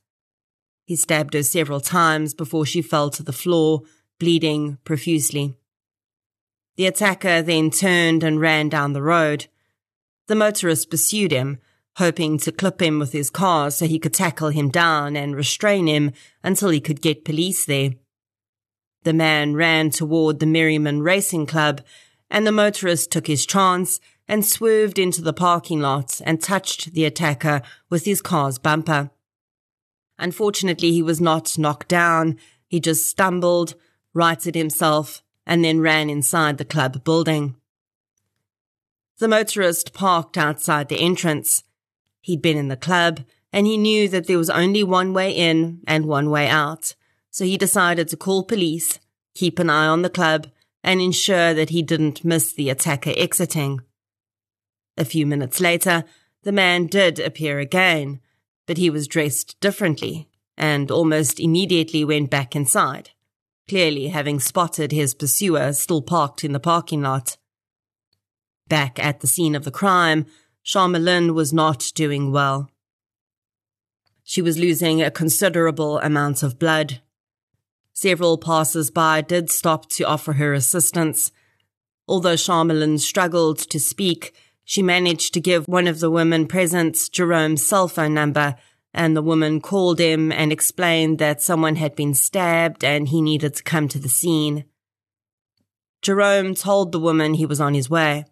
He 0.86 0.96
stabbed 0.96 1.34
her 1.34 1.42
several 1.42 1.80
times 1.80 2.32
before 2.32 2.64
she 2.64 2.80
fell 2.80 3.10
to 3.10 3.22
the 3.22 3.32
floor, 3.32 3.82
bleeding 4.18 4.78
profusely. 4.84 5.56
The 6.76 6.86
attacker 6.86 7.42
then 7.42 7.70
turned 7.70 8.24
and 8.24 8.40
ran 8.40 8.70
down 8.70 8.94
the 8.94 9.02
road. 9.02 9.48
The 10.28 10.34
motorist 10.34 10.90
pursued 10.90 11.32
him, 11.32 11.58
hoping 11.96 12.38
to 12.38 12.52
clip 12.52 12.80
him 12.80 12.98
with 12.98 13.12
his 13.12 13.30
car 13.30 13.70
so 13.70 13.86
he 13.86 13.98
could 13.98 14.14
tackle 14.14 14.50
him 14.50 14.68
down 14.68 15.16
and 15.16 15.34
restrain 15.34 15.86
him 15.86 16.12
until 16.44 16.68
he 16.68 16.80
could 16.80 17.00
get 17.00 17.24
police 17.24 17.64
there. 17.64 17.92
The 19.04 19.14
man 19.14 19.54
ran 19.54 19.90
toward 19.90 20.38
the 20.38 20.46
Merriman 20.46 21.00
Racing 21.00 21.46
Club, 21.46 21.80
and 22.30 22.46
the 22.46 22.52
motorist 22.52 23.10
took 23.10 23.26
his 23.26 23.46
chance 23.46 24.00
and 24.28 24.44
swerved 24.44 24.98
into 24.98 25.22
the 25.22 25.32
parking 25.32 25.80
lot 25.80 26.20
and 26.24 26.42
touched 26.42 26.92
the 26.92 27.06
attacker 27.06 27.62
with 27.88 28.04
his 28.04 28.20
car's 28.20 28.58
bumper. 28.58 29.10
Unfortunately, 30.18 30.92
he 30.92 31.02
was 31.02 31.22
not 31.22 31.56
knocked 31.56 31.88
down. 31.88 32.36
He 32.66 32.80
just 32.80 33.06
stumbled, 33.06 33.74
righted 34.12 34.54
himself, 34.54 35.22
and 35.46 35.64
then 35.64 35.80
ran 35.80 36.10
inside 36.10 36.58
the 36.58 36.66
club 36.66 37.02
building. 37.02 37.56
The 39.18 39.28
motorist 39.28 39.92
parked 39.92 40.38
outside 40.38 40.88
the 40.88 41.00
entrance. 41.00 41.64
He'd 42.20 42.42
been 42.42 42.56
in 42.56 42.68
the 42.68 42.76
club 42.76 43.24
and 43.52 43.66
he 43.66 43.76
knew 43.76 44.08
that 44.08 44.26
there 44.26 44.38
was 44.38 44.50
only 44.50 44.84
one 44.84 45.12
way 45.12 45.32
in 45.32 45.80
and 45.86 46.06
one 46.06 46.30
way 46.30 46.48
out. 46.48 46.94
So 47.30 47.44
he 47.44 47.56
decided 47.56 48.08
to 48.08 48.16
call 48.16 48.44
police, 48.44 49.00
keep 49.34 49.58
an 49.58 49.70
eye 49.70 49.86
on 49.86 50.02
the 50.02 50.10
club, 50.10 50.48
and 50.84 51.00
ensure 51.00 51.52
that 51.54 51.70
he 51.70 51.82
didn't 51.82 52.24
miss 52.24 52.52
the 52.52 52.70
attacker 52.70 53.12
exiting. 53.16 53.80
A 54.96 55.04
few 55.04 55.26
minutes 55.26 55.60
later, 55.60 56.04
the 56.44 56.52
man 56.52 56.86
did 56.86 57.18
appear 57.18 57.58
again, 57.58 58.20
but 58.66 58.78
he 58.78 58.90
was 58.90 59.08
dressed 59.08 59.58
differently 59.60 60.28
and 60.56 60.90
almost 60.90 61.40
immediately 61.40 62.04
went 62.04 62.30
back 62.30 62.54
inside, 62.54 63.10
clearly 63.68 64.08
having 64.08 64.40
spotted 64.40 64.92
his 64.92 65.14
pursuer 65.14 65.72
still 65.72 66.02
parked 66.02 66.44
in 66.44 66.52
the 66.52 66.60
parking 66.60 67.02
lot. 67.02 67.36
Back 68.68 68.98
at 68.98 69.20
the 69.20 69.26
scene 69.26 69.54
of 69.54 69.64
the 69.64 69.70
crime, 69.70 70.26
Charmelin 70.64 71.32
was 71.34 71.52
not 71.52 71.90
doing 71.94 72.30
well. 72.30 72.70
She 74.22 74.42
was 74.42 74.58
losing 74.58 75.00
a 75.00 75.10
considerable 75.10 75.98
amount 76.00 76.42
of 76.42 76.58
blood. 76.58 77.00
Several 77.94 78.36
passers-by 78.36 79.22
did 79.22 79.50
stop 79.50 79.88
to 79.90 80.04
offer 80.04 80.34
her 80.34 80.52
assistance. 80.52 81.32
Although 82.06 82.34
Charmelin 82.34 83.00
struggled 83.00 83.58
to 83.70 83.80
speak, 83.80 84.34
she 84.64 84.82
managed 84.82 85.32
to 85.32 85.40
give 85.40 85.66
one 85.66 85.86
of 85.86 86.00
the 86.00 86.10
women 86.10 86.46
present 86.46 86.98
Jerome's 87.10 87.66
cell 87.66 87.88
phone 87.88 88.12
number, 88.12 88.56
and 88.92 89.16
the 89.16 89.22
woman 89.22 89.62
called 89.62 89.98
him 89.98 90.30
and 90.30 90.52
explained 90.52 91.18
that 91.18 91.40
someone 91.40 91.76
had 91.76 91.96
been 91.96 92.12
stabbed 92.12 92.84
and 92.84 93.08
he 93.08 93.22
needed 93.22 93.54
to 93.54 93.62
come 93.62 93.88
to 93.88 93.98
the 93.98 94.08
scene. 94.08 94.66
Jerome 96.02 96.54
told 96.54 96.92
the 96.92 97.00
woman 97.00 97.34
he 97.34 97.46
was 97.46 97.60
on 97.60 97.72
his 97.72 97.88
way. 97.88 98.26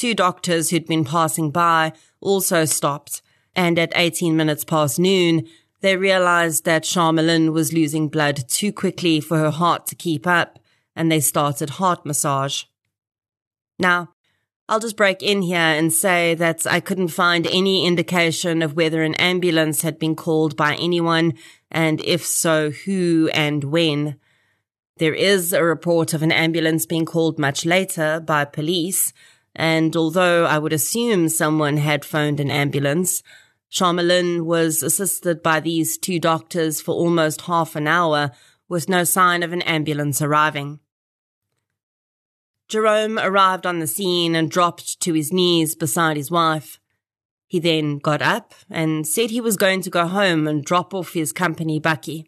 Two 0.00 0.14
doctors 0.14 0.70
who'd 0.70 0.86
been 0.86 1.04
passing 1.04 1.50
by 1.50 1.92
also 2.22 2.64
stopped, 2.64 3.20
and 3.54 3.78
at 3.78 3.92
18 3.94 4.34
minutes 4.34 4.64
past 4.64 4.98
noon, 4.98 5.46
they 5.82 5.94
realized 5.94 6.64
that 6.64 6.84
Charmelin 6.84 7.52
was 7.52 7.74
losing 7.74 8.08
blood 8.08 8.48
too 8.48 8.72
quickly 8.72 9.20
for 9.20 9.36
her 9.36 9.50
heart 9.50 9.86
to 9.88 9.94
keep 9.94 10.26
up, 10.26 10.58
and 10.96 11.12
they 11.12 11.20
started 11.20 11.68
heart 11.68 12.06
massage. 12.06 12.64
Now, 13.78 14.14
I'll 14.70 14.80
just 14.80 14.96
break 14.96 15.22
in 15.22 15.42
here 15.42 15.58
and 15.58 15.92
say 15.92 16.34
that 16.34 16.66
I 16.66 16.80
couldn't 16.80 17.08
find 17.08 17.46
any 17.48 17.86
indication 17.86 18.62
of 18.62 18.76
whether 18.76 19.02
an 19.02 19.16
ambulance 19.16 19.82
had 19.82 19.98
been 19.98 20.16
called 20.16 20.56
by 20.56 20.76
anyone, 20.76 21.34
and 21.70 22.00
if 22.06 22.24
so, 22.24 22.70
who 22.70 23.28
and 23.34 23.64
when. 23.64 24.18
There 24.96 25.12
is 25.12 25.52
a 25.52 25.62
report 25.62 26.14
of 26.14 26.22
an 26.22 26.32
ambulance 26.32 26.86
being 26.86 27.04
called 27.04 27.38
much 27.38 27.66
later 27.66 28.18
by 28.18 28.46
police, 28.46 29.12
and 29.54 29.96
although 29.96 30.44
I 30.44 30.58
would 30.58 30.72
assume 30.72 31.28
someone 31.28 31.76
had 31.76 32.04
phoned 32.04 32.40
an 32.40 32.50
ambulance, 32.50 33.22
Charmelin 33.70 34.44
was 34.44 34.82
assisted 34.82 35.42
by 35.42 35.60
these 35.60 35.96
two 35.96 36.18
doctors 36.18 36.80
for 36.80 36.94
almost 36.94 37.42
half 37.42 37.76
an 37.76 37.86
hour 37.86 38.32
with 38.68 38.88
no 38.88 39.04
sign 39.04 39.42
of 39.42 39.52
an 39.52 39.62
ambulance 39.62 40.20
arriving. 40.20 40.80
Jerome 42.68 43.18
arrived 43.18 43.66
on 43.66 43.80
the 43.80 43.86
scene 43.86 44.36
and 44.36 44.50
dropped 44.50 45.00
to 45.00 45.12
his 45.12 45.32
knees 45.32 45.74
beside 45.74 46.16
his 46.16 46.30
wife. 46.30 46.78
He 47.48 47.58
then 47.58 47.98
got 47.98 48.22
up 48.22 48.54
and 48.70 49.04
said 49.04 49.30
he 49.30 49.40
was 49.40 49.56
going 49.56 49.82
to 49.82 49.90
go 49.90 50.06
home 50.06 50.46
and 50.46 50.64
drop 50.64 50.94
off 50.94 51.14
his 51.14 51.32
company 51.32 51.80
bakkie. 51.80 52.26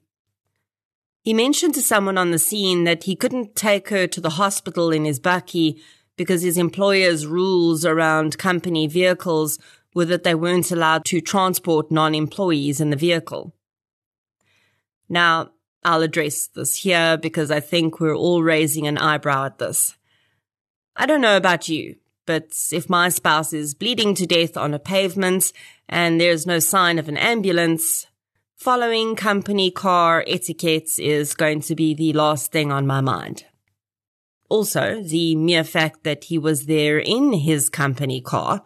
He 1.22 1.32
mentioned 1.32 1.74
to 1.74 1.82
someone 1.82 2.18
on 2.18 2.32
the 2.32 2.40
scene 2.40 2.82
that 2.84 3.04
he 3.04 3.14
couldn't 3.14 3.54
take 3.54 3.90
her 3.90 4.08
to 4.08 4.20
the 4.20 4.30
hospital 4.30 4.90
in 4.90 5.04
his 5.04 5.20
bakkie 5.20 5.80
because 6.16 6.42
his 6.42 6.58
employer's 6.58 7.26
rules 7.26 7.84
around 7.84 8.38
company 8.38 8.86
vehicles 8.86 9.58
were 9.94 10.04
that 10.06 10.24
they 10.24 10.34
weren't 10.34 10.70
allowed 10.70 11.04
to 11.06 11.20
transport 11.20 11.90
non-employees 11.90 12.80
in 12.80 12.90
the 12.90 12.96
vehicle. 12.96 13.54
Now, 15.08 15.50
I'll 15.84 16.02
address 16.02 16.46
this 16.46 16.76
here 16.76 17.16
because 17.16 17.50
I 17.50 17.60
think 17.60 17.98
we're 17.98 18.16
all 18.16 18.42
raising 18.42 18.86
an 18.86 18.98
eyebrow 18.98 19.46
at 19.46 19.58
this. 19.58 19.96
I 20.94 21.06
don't 21.06 21.20
know 21.20 21.36
about 21.36 21.68
you, 21.68 21.96
but 22.26 22.52
if 22.70 22.88
my 22.88 23.08
spouse 23.08 23.52
is 23.52 23.74
bleeding 23.74 24.14
to 24.14 24.26
death 24.26 24.56
on 24.56 24.74
a 24.74 24.78
pavement 24.78 25.52
and 25.88 26.20
there's 26.20 26.46
no 26.46 26.58
sign 26.58 26.98
of 26.98 27.08
an 27.08 27.16
ambulance, 27.16 28.06
following 28.56 29.16
company 29.16 29.70
car 29.70 30.24
etiquette 30.26 30.98
is 30.98 31.34
going 31.34 31.60
to 31.62 31.74
be 31.74 31.94
the 31.94 32.12
last 32.12 32.52
thing 32.52 32.70
on 32.70 32.86
my 32.86 33.00
mind. 33.00 33.44
Also, 34.52 35.02
the 35.02 35.34
mere 35.34 35.64
fact 35.64 36.04
that 36.04 36.24
he 36.24 36.36
was 36.36 36.66
there 36.66 36.98
in 36.98 37.32
his 37.32 37.70
company 37.70 38.20
car 38.20 38.62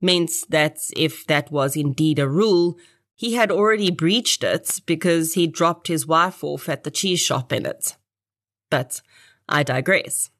meant 0.00 0.32
that 0.48 0.78
if 0.96 1.24
that 1.28 1.52
was 1.52 1.76
indeed 1.76 2.18
a 2.18 2.28
rule, 2.28 2.76
he 3.14 3.34
had 3.34 3.52
already 3.52 3.92
breached 3.92 4.42
it 4.42 4.80
because 4.86 5.34
he 5.34 5.46
dropped 5.46 5.86
his 5.86 6.04
wife 6.04 6.42
off 6.42 6.68
at 6.68 6.82
the 6.82 6.90
cheese 6.90 7.20
shop 7.20 7.52
in 7.52 7.64
it. 7.64 7.96
But 8.70 9.02
I 9.48 9.62
digress. 9.62 10.30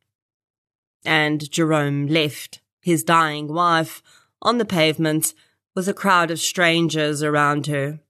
And 1.04 1.48
Jerome 1.52 2.08
left 2.08 2.60
his 2.80 3.04
dying 3.04 3.46
wife 3.46 4.02
on 4.42 4.58
the 4.58 4.64
pavement 4.64 5.34
with 5.72 5.86
a 5.86 5.94
crowd 5.94 6.32
of 6.32 6.40
strangers 6.40 7.22
around 7.22 7.68
her 7.68 8.00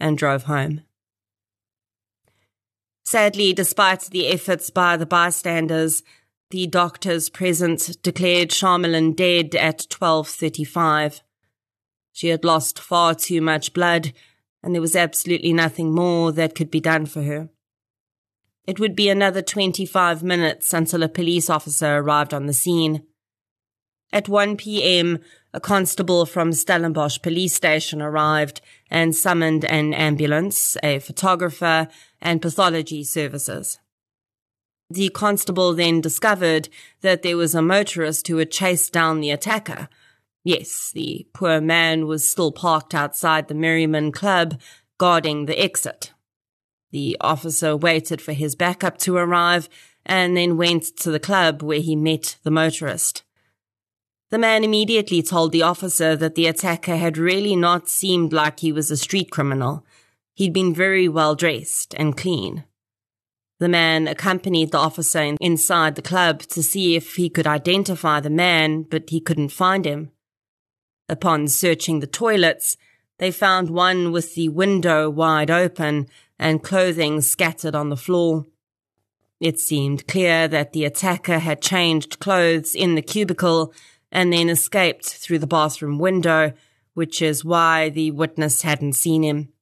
and 0.00 0.18
drove 0.18 0.42
home. 0.42 0.80
Sadly, 3.04 3.52
despite 3.52 4.00
the 4.10 4.26
efforts 4.26 4.70
by 4.70 4.96
the 4.96 5.06
bystanders, 5.06 6.02
the 6.50 6.66
doctors 6.66 7.28
present 7.28 7.96
declared 8.02 8.50
Charmelin 8.50 9.16
dead 9.16 9.54
at 9.54 9.86
12.35. 9.90 11.20
She 12.12 12.28
had 12.28 12.44
lost 12.44 12.78
far 12.78 13.14
too 13.14 13.40
much 13.40 13.72
blood, 13.72 14.12
and 14.62 14.74
there 14.74 14.82
was 14.82 14.94
absolutely 14.94 15.52
nothing 15.52 15.92
more 15.92 16.32
that 16.32 16.54
could 16.54 16.70
be 16.70 16.80
done 16.80 17.06
for 17.06 17.22
her. 17.22 17.48
It 18.66 18.80
would 18.80 18.96
be 18.96 19.08
another 19.08 19.42
25 19.42 20.22
minutes 20.22 20.72
until 20.72 21.02
a 21.02 21.08
police 21.08 21.50
officer 21.50 21.96
arrived 21.96 22.32
on 22.32 22.46
the 22.46 22.52
scene. 22.52 23.02
At 24.12 24.28
1 24.28 24.56
p.m., 24.56 25.18
a 25.52 25.60
constable 25.60 26.24
from 26.24 26.52
Stellenbosch 26.52 27.20
police 27.20 27.52
station 27.52 28.00
arrived 28.00 28.60
and 28.90 29.14
summoned 29.14 29.64
an 29.64 29.92
ambulance, 29.92 30.76
a 30.82 30.98
photographer, 31.00 31.88
and 32.20 32.40
pathology 32.40 33.04
services. 33.04 33.78
The 34.94 35.08
constable 35.08 35.74
then 35.74 36.00
discovered 36.00 36.68
that 37.00 37.22
there 37.22 37.36
was 37.36 37.52
a 37.52 37.60
motorist 37.60 38.28
who 38.28 38.36
had 38.36 38.52
chased 38.52 38.92
down 38.92 39.20
the 39.20 39.32
attacker. 39.32 39.88
Yes, 40.44 40.92
the 40.94 41.26
poor 41.32 41.60
man 41.60 42.06
was 42.06 42.30
still 42.30 42.52
parked 42.52 42.94
outside 42.94 43.48
the 43.48 43.54
Merriman 43.54 44.12
Club, 44.12 44.60
guarding 44.96 45.46
the 45.46 45.60
exit. 45.60 46.12
The 46.92 47.16
officer 47.20 47.76
waited 47.76 48.22
for 48.22 48.34
his 48.34 48.54
backup 48.54 48.98
to 48.98 49.16
arrive 49.16 49.68
and 50.06 50.36
then 50.36 50.56
went 50.56 50.84
to 50.98 51.10
the 51.10 51.18
club 51.18 51.60
where 51.60 51.80
he 51.80 51.96
met 51.96 52.36
the 52.44 52.52
motorist. 52.52 53.24
The 54.30 54.38
man 54.38 54.62
immediately 54.62 55.24
told 55.24 55.50
the 55.50 55.62
officer 55.62 56.14
that 56.14 56.36
the 56.36 56.46
attacker 56.46 56.94
had 56.94 57.18
really 57.18 57.56
not 57.56 57.88
seemed 57.88 58.32
like 58.32 58.60
he 58.60 58.70
was 58.70 58.92
a 58.92 58.96
street 58.96 59.32
criminal. 59.32 59.84
He'd 60.34 60.52
been 60.52 60.72
very 60.72 61.08
well 61.08 61.34
dressed 61.34 61.96
and 61.98 62.16
clean. 62.16 62.62
The 63.60 63.68
man 63.68 64.08
accompanied 64.08 64.72
the 64.72 64.78
officer 64.78 65.36
inside 65.40 65.94
the 65.94 66.02
club 66.02 66.40
to 66.42 66.62
see 66.62 66.96
if 66.96 67.14
he 67.14 67.30
could 67.30 67.46
identify 67.46 68.20
the 68.20 68.30
man, 68.30 68.82
but 68.82 69.10
he 69.10 69.20
couldn't 69.20 69.50
find 69.50 69.84
him. 69.84 70.10
Upon 71.08 71.46
searching 71.48 72.00
the 72.00 72.06
toilets, 72.06 72.76
they 73.18 73.30
found 73.30 73.70
one 73.70 74.10
with 74.10 74.34
the 74.34 74.48
window 74.48 75.08
wide 75.08 75.50
open 75.50 76.08
and 76.38 76.62
clothing 76.62 77.20
scattered 77.20 77.74
on 77.74 77.90
the 77.90 77.96
floor. 77.96 78.46
It 79.40 79.60
seemed 79.60 80.08
clear 80.08 80.48
that 80.48 80.72
the 80.72 80.84
attacker 80.84 81.38
had 81.38 81.62
changed 81.62 82.18
clothes 82.18 82.74
in 82.74 82.96
the 82.96 83.02
cubicle 83.02 83.72
and 84.10 84.32
then 84.32 84.48
escaped 84.48 85.06
through 85.06 85.38
the 85.38 85.46
bathroom 85.46 85.98
window, 85.98 86.52
which 86.94 87.22
is 87.22 87.44
why 87.44 87.88
the 87.88 88.10
witness 88.10 88.62
hadn't 88.62 88.94
seen 88.94 89.22
him. 89.22 89.53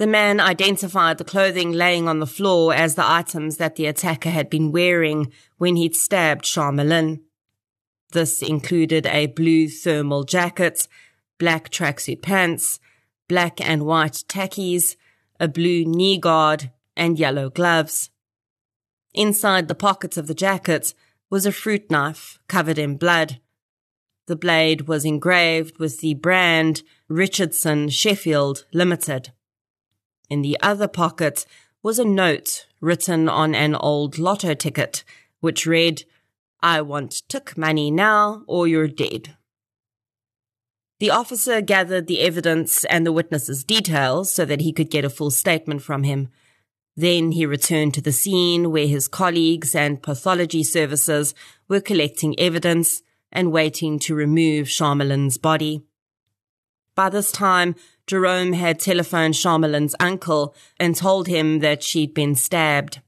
The 0.00 0.06
man 0.06 0.40
identified 0.40 1.18
the 1.18 1.24
clothing 1.24 1.72
laying 1.72 2.08
on 2.08 2.20
the 2.20 2.26
floor 2.26 2.72
as 2.72 2.94
the 2.94 3.06
items 3.06 3.58
that 3.58 3.76
the 3.76 3.84
attacker 3.84 4.30
had 4.30 4.48
been 4.48 4.72
wearing 4.72 5.30
when 5.58 5.76
he'd 5.76 5.94
stabbed 5.94 6.46
Charmelin. 6.46 7.20
This 8.12 8.40
included 8.40 9.04
a 9.04 9.26
blue 9.26 9.68
thermal 9.68 10.24
jacket, 10.24 10.88
black 11.38 11.68
tracksuit 11.68 12.22
pants, 12.22 12.80
black 13.28 13.60
and 13.60 13.84
white 13.84 14.24
tackies, 14.26 14.96
a 15.38 15.48
blue 15.48 15.84
knee 15.84 16.16
guard, 16.16 16.70
and 16.96 17.18
yellow 17.18 17.50
gloves. 17.50 18.08
Inside 19.12 19.68
the 19.68 19.74
pockets 19.74 20.16
of 20.16 20.28
the 20.28 20.34
jacket 20.34 20.94
was 21.28 21.44
a 21.44 21.52
fruit 21.52 21.90
knife 21.90 22.38
covered 22.48 22.78
in 22.78 22.96
blood. 22.96 23.38
The 24.28 24.36
blade 24.36 24.88
was 24.88 25.04
engraved 25.04 25.78
with 25.78 26.00
the 26.00 26.14
brand 26.14 26.84
Richardson 27.06 27.90
Sheffield 27.90 28.64
Limited. 28.72 29.32
In 30.30 30.42
the 30.42 30.56
other 30.62 30.86
pocket 30.86 31.44
was 31.82 31.98
a 31.98 32.04
note 32.04 32.66
written 32.80 33.28
on 33.28 33.54
an 33.54 33.74
old 33.74 34.16
lotto 34.16 34.54
ticket, 34.54 35.02
which 35.40 35.66
read, 35.66 36.04
I 36.62 36.82
want 36.82 37.10
took 37.28 37.58
money 37.58 37.90
now 37.90 38.44
or 38.46 38.68
you're 38.68 38.86
dead. 38.86 39.36
The 41.00 41.10
officer 41.10 41.60
gathered 41.60 42.06
the 42.06 42.20
evidence 42.20 42.84
and 42.84 43.04
the 43.04 43.12
witness's 43.12 43.64
details 43.64 44.30
so 44.30 44.44
that 44.44 44.60
he 44.60 44.72
could 44.72 44.90
get 44.90 45.04
a 45.04 45.10
full 45.10 45.30
statement 45.30 45.82
from 45.82 46.04
him. 46.04 46.28
Then 46.94 47.32
he 47.32 47.46
returned 47.46 47.94
to 47.94 48.02
the 48.02 48.12
scene 48.12 48.70
where 48.70 48.86
his 48.86 49.08
colleagues 49.08 49.74
and 49.74 50.02
pathology 50.02 50.62
services 50.62 51.34
were 51.68 51.80
collecting 51.80 52.38
evidence 52.38 53.02
and 53.32 53.50
waiting 53.50 53.98
to 54.00 54.14
remove 54.14 54.68
Charmelin's 54.68 55.38
body. 55.38 55.82
By 56.94 57.08
this 57.08 57.32
time, 57.32 57.76
Jerome 58.10 58.54
had 58.54 58.80
telephoned 58.80 59.36
Charmelin's 59.36 59.94
uncle 60.00 60.52
and 60.80 60.96
told 60.96 61.28
him 61.28 61.60
that 61.60 61.84
she'd 61.84 62.12
been 62.12 62.34
stabbed. 62.34 63.00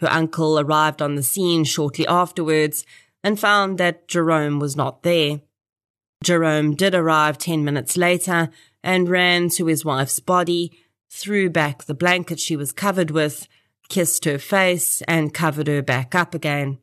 Her 0.00 0.10
uncle 0.10 0.58
arrived 0.58 1.02
on 1.02 1.14
the 1.14 1.22
scene 1.22 1.64
shortly 1.64 2.06
afterwards 2.06 2.86
and 3.22 3.38
found 3.38 3.76
that 3.76 4.08
Jerome 4.08 4.60
was 4.60 4.76
not 4.76 5.02
there. 5.02 5.42
Jerome 6.22 6.74
did 6.74 6.94
arrive 6.94 7.36
10 7.36 7.66
minutes 7.66 7.98
later 7.98 8.48
and 8.82 9.10
ran 9.10 9.50
to 9.50 9.66
his 9.66 9.84
wife's 9.84 10.20
body, 10.20 10.72
threw 11.10 11.50
back 11.50 11.84
the 11.84 11.92
blanket 11.92 12.40
she 12.40 12.56
was 12.56 12.72
covered 12.72 13.10
with, 13.10 13.46
kissed 13.90 14.24
her 14.24 14.38
face, 14.38 15.02
and 15.02 15.34
covered 15.34 15.66
her 15.66 15.82
back 15.82 16.14
up 16.14 16.34
again. 16.34 16.78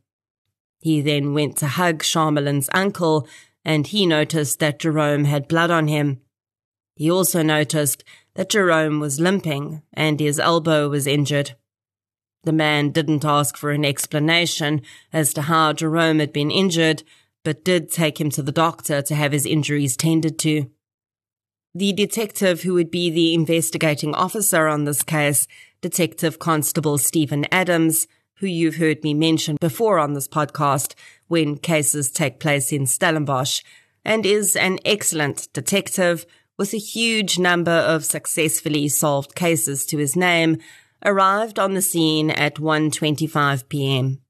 He 0.77 1.01
then 1.01 1.33
went 1.33 1.57
to 1.57 1.65
hug 1.65 2.03
Charmelin's 2.03 2.69
uncle, 2.71 3.27
and 3.65 3.87
he 3.87 4.05
noticed 4.05 4.59
that 4.59 4.77
Jerome 4.77 5.23
had 5.23 5.47
blood 5.47 5.71
on 5.71 5.87
him. 5.87 6.21
He 6.95 7.09
also 7.09 7.41
noticed 7.41 8.03
that 8.35 8.49
Jerome 8.49 8.99
was 8.99 9.19
limping 9.19 9.81
and 9.93 10.19
his 10.19 10.39
elbow 10.39 10.89
was 10.89 11.07
injured. 11.07 11.55
The 12.43 12.51
man 12.51 12.91
didn't 12.91 13.25
ask 13.25 13.55
for 13.55 13.71
an 13.71 13.85
explanation 13.85 14.81
as 15.13 15.33
to 15.33 15.43
how 15.43 15.73
Jerome 15.73 16.19
had 16.19 16.33
been 16.33 16.49
injured, 16.49 17.03
but 17.43 17.63
did 17.63 17.91
take 17.91 18.19
him 18.19 18.29
to 18.31 18.41
the 18.41 18.51
doctor 18.51 19.01
to 19.01 19.15
have 19.15 19.31
his 19.31 19.45
injuries 19.45 19.95
tended 19.95 20.39
to. 20.39 20.69
The 21.73 21.93
detective 21.93 22.63
who 22.63 22.73
would 22.73 22.91
be 22.91 23.09
the 23.09 23.33
investigating 23.33 24.13
officer 24.13 24.67
on 24.67 24.83
this 24.85 25.03
case, 25.03 25.47
Detective 25.81 26.37
Constable 26.39 26.97
Stephen 26.97 27.45
Adams, 27.51 28.07
who 28.35 28.47
you've 28.47 28.75
heard 28.75 29.03
me 29.03 29.13
mention 29.13 29.55
before 29.61 29.99
on 29.99 30.13
this 30.13 30.27
podcast 30.27 30.95
when 31.27 31.57
cases 31.57 32.11
take 32.11 32.39
place 32.39 32.73
in 32.73 32.87
Stellenbosch, 32.87 33.61
and 34.03 34.25
is 34.25 34.55
an 34.55 34.79
excellent 34.83 35.47
detective 35.53 36.25
with 36.61 36.75
a 36.75 36.77
huge 36.77 37.39
number 37.39 37.71
of 37.71 38.05
successfully 38.05 38.87
solved 38.87 39.33
cases 39.33 39.83
to 39.83 39.97
his 39.97 40.15
name, 40.15 40.59
arrived 41.03 41.57
on 41.57 41.73
the 41.73 41.81
scene 41.81 42.29
at 42.29 42.57
1.25 42.57 43.67
p.m. 43.67 44.21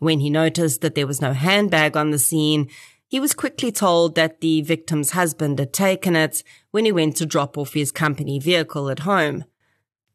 When 0.00 0.20
he 0.20 0.28
noticed 0.28 0.82
that 0.82 0.94
there 0.94 1.06
was 1.06 1.22
no 1.22 1.32
handbag 1.32 1.96
on 1.96 2.10
the 2.10 2.18
scene, 2.18 2.68
he 3.08 3.18
was 3.18 3.32
quickly 3.32 3.72
told 3.72 4.16
that 4.16 4.42
the 4.42 4.60
victim's 4.60 5.12
husband 5.12 5.58
had 5.58 5.72
taken 5.72 6.14
it 6.14 6.42
when 6.72 6.84
he 6.84 6.92
went 6.92 7.16
to 7.16 7.24
drop 7.24 7.56
off 7.56 7.72
his 7.72 7.90
company 7.90 8.38
vehicle 8.38 8.90
at 8.90 8.98
home. 8.98 9.44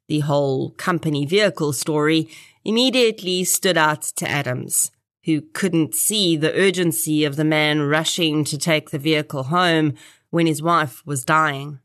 The 0.08 0.20
whole 0.20 0.74
company 0.74 1.26
vehicle 1.26 1.74
story 1.74 2.30
immediately 2.64 3.46
stood 3.46 3.80
out 3.80 4.04
to 4.18 4.30
Adams, 4.30 4.92
who 5.24 5.42
couldn't 5.42 5.96
see 5.96 6.38
the 6.38 6.54
urgency 6.54 7.26
of 7.26 7.36
the 7.36 7.44
man 7.44 7.82
rushing 7.82 8.44
to 8.44 8.60
take 8.60 8.92
the 8.92 9.00
vehicle 9.00 9.46
home 9.46 9.96
when 10.36 10.48
his 10.48 10.62
wife 10.62 11.02
was 11.06 11.24
dying. 11.24 11.80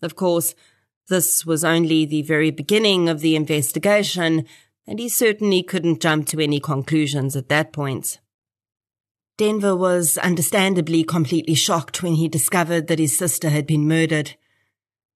Of 0.00 0.14
course, 0.14 0.54
this 1.08 1.44
was 1.44 1.64
only 1.64 2.06
the 2.06 2.22
very 2.22 2.52
beginning 2.52 3.08
of 3.08 3.18
the 3.18 3.34
investigation, 3.34 4.46
and 4.86 5.00
he 5.00 5.08
certainly 5.08 5.64
couldn't 5.64 6.00
jump 6.00 6.28
to 6.28 6.38
any 6.38 6.60
conclusions 6.60 7.34
at 7.34 7.48
that 7.48 7.72
point. 7.72 8.20
Denver 9.38 9.74
was 9.74 10.18
understandably 10.18 11.02
completely 11.02 11.56
shocked 11.56 12.00
when 12.00 12.14
he 12.14 12.28
discovered 12.28 12.86
that 12.86 13.00
his 13.00 13.18
sister 13.18 13.50
had 13.50 13.66
been 13.66 13.88
murdered. 13.88 14.36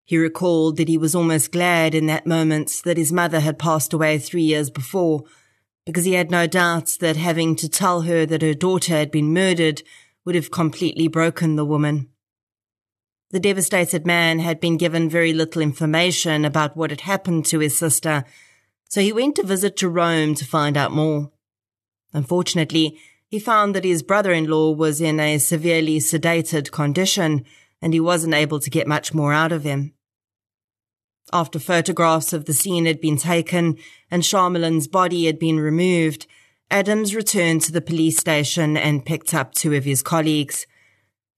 He 0.05 0.19
recalled 0.19 0.79
that 0.79 0.89
he 0.89 0.99
was 0.99 1.15
almost 1.15 1.53
glad 1.53 1.95
in 1.95 2.07
that 2.07 2.27
moment 2.27 2.83
that 2.85 2.99
his 2.99 3.13
mother 3.13 3.39
had 3.39 3.57
passed 3.57 3.93
away 3.93 4.19
three 4.19 4.43
years 4.43 4.69
before, 4.69 5.23
because 5.87 6.07
he 6.07 6.15
had 6.15 6.33
no 6.33 6.49
doubt 6.49 6.97
that 6.99 7.15
having 7.15 7.55
to 7.55 7.69
tell 7.69 8.01
her 8.01 8.27
that 8.27 8.43
her 8.43 8.53
daughter 8.53 8.95
had 8.95 9.13
been 9.13 9.33
murdered 9.33 9.85
would 10.25 10.35
have 10.35 10.51
completely 10.51 11.09
broken 11.09 11.57
the 11.57 11.65
woman. 11.65 12.09
The 13.31 13.41
devastated 13.41 14.07
man 14.07 14.41
had 14.41 14.61
been 14.61 14.77
given 14.77 15.09
very 15.09 15.33
little 15.33 15.63
information 15.63 16.45
about 16.45 16.77
what 16.77 16.91
had 16.91 17.03
happened 17.03 17.47
to 17.47 17.61
his 17.61 17.77
sister, 17.77 18.25
so 18.89 19.01
he 19.01 19.13
went 19.13 19.37
to 19.37 19.45
visit 19.45 19.77
Jerome 19.77 20.35
to 20.35 20.45
find 20.45 20.77
out 20.77 20.91
more. 20.91 21.31
Unfortunately, 22.13 22.99
he 23.29 23.39
found 23.39 23.75
that 23.75 23.85
his 23.85 24.03
brother-in-law 24.03 24.73
was 24.73 25.01
in 25.01 25.21
a 25.21 25.39
severely 25.39 25.99
sedated 25.99 26.73
condition, 26.73 27.45
and 27.81 27.95
he 27.95 28.01
wasn't 28.01 28.35
able 28.35 28.59
to 28.59 28.69
get 28.69 28.89
much 28.89 29.15
more 29.15 29.33
out 29.33 29.53
of 29.53 29.63
him. 29.63 29.95
After 31.33 31.61
photographs 31.61 32.33
of 32.33 32.47
the 32.47 32.53
scene 32.53 32.87
had 32.87 33.01
been 33.01 33.17
taken 33.17 33.79
and 34.11 34.25
Charmelin's 34.25 34.89
body 34.89 35.27
had 35.27 35.39
been 35.39 35.61
removed, 35.61 36.27
Adams 36.71 37.17
returned 37.17 37.63
to 37.63 37.73
the 37.73 37.81
police 37.81 38.17
station 38.17 38.77
and 38.77 39.05
picked 39.05 39.35
up 39.35 39.53
two 39.53 39.75
of 39.75 39.85
his 39.85 40.03
colleagues. 40.03 40.67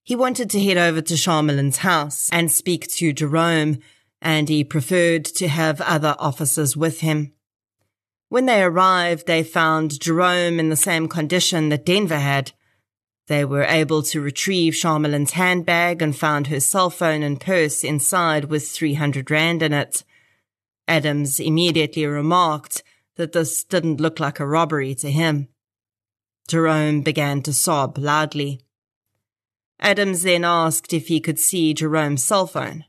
He 0.02 0.14
wanted 0.14 0.50
to 0.50 0.62
head 0.62 0.76
over 0.76 1.00
to 1.00 1.16
Charmelin's 1.16 1.78
house 1.78 2.28
and 2.30 2.52
speak 2.52 2.86
to 2.88 3.14
Jerome, 3.14 3.78
and 4.20 4.50
he 4.50 4.62
preferred 4.62 5.24
to 5.24 5.48
have 5.48 5.80
other 5.80 6.14
officers 6.18 6.76
with 6.76 7.00
him. 7.00 7.32
When 8.28 8.44
they 8.44 8.62
arrived, 8.62 9.26
they 9.26 9.42
found 9.42 10.00
Jerome 10.00 10.60
in 10.60 10.68
the 10.68 10.76
same 10.76 11.08
condition 11.08 11.70
that 11.70 11.86
Denver 11.86 12.18
had. 12.18 12.52
They 13.28 13.44
were 13.44 13.64
able 13.64 14.02
to 14.04 14.20
retrieve 14.20 14.74
Charmelin's 14.74 15.32
handbag 15.32 16.02
and 16.02 16.14
found 16.14 16.48
her 16.48 16.60
cell 16.60 16.90
phone 16.90 17.22
and 17.22 17.40
purse 17.40 17.84
inside 17.84 18.46
with 18.46 18.68
300 18.68 19.30
rand 19.30 19.62
in 19.62 19.72
it. 19.72 20.04
Adams 20.86 21.40
immediately 21.40 22.04
remarked 22.04 22.82
that 23.16 23.32
this 23.32 23.64
didn't 23.64 24.00
look 24.00 24.18
like 24.18 24.40
a 24.40 24.46
robbery 24.46 24.94
to 24.96 25.10
him. 25.10 25.48
Jerome 26.48 27.02
began 27.02 27.42
to 27.42 27.52
sob 27.52 27.98
loudly. 27.98 28.60
Adams 29.80 30.22
then 30.22 30.44
asked 30.44 30.92
if 30.92 31.08
he 31.08 31.20
could 31.20 31.38
see 31.38 31.74
Jerome's 31.74 32.22
cell 32.22 32.46
phone. 32.46 32.84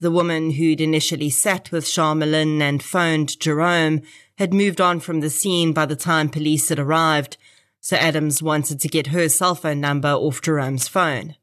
The 0.00 0.10
woman 0.10 0.52
who'd 0.52 0.80
initially 0.80 1.30
sat 1.30 1.72
with 1.72 1.84
Charmelin 1.84 2.60
and 2.60 2.82
phoned 2.82 3.38
Jerome 3.40 4.02
had 4.38 4.52
moved 4.52 4.80
on 4.80 5.00
from 5.00 5.20
the 5.20 5.30
scene 5.30 5.72
by 5.72 5.86
the 5.86 5.96
time 5.96 6.28
police 6.28 6.68
had 6.68 6.78
arrived, 6.78 7.36
so 7.80 7.96
Adams 7.96 8.42
wanted 8.42 8.80
to 8.80 8.88
get 8.88 9.08
her 9.08 9.28
cell 9.28 9.54
phone 9.54 9.80
number 9.80 10.08
off 10.08 10.42
Jerome's 10.42 10.88
phone. 10.88 11.36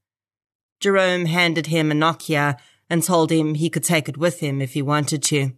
Jerome 0.80 1.26
handed 1.26 1.68
him 1.68 1.92
a 1.92 1.96
Nokia 1.96 2.58
and 2.90 3.04
told 3.04 3.32
him 3.32 3.54
he 3.54 3.70
could 3.70 3.84
take 3.84 4.10
it 4.10 4.18
with 4.18 4.40
him 4.40 4.62
if 4.62 4.74
he 4.74 4.82
wanted 4.82 5.24
to. 5.24 5.54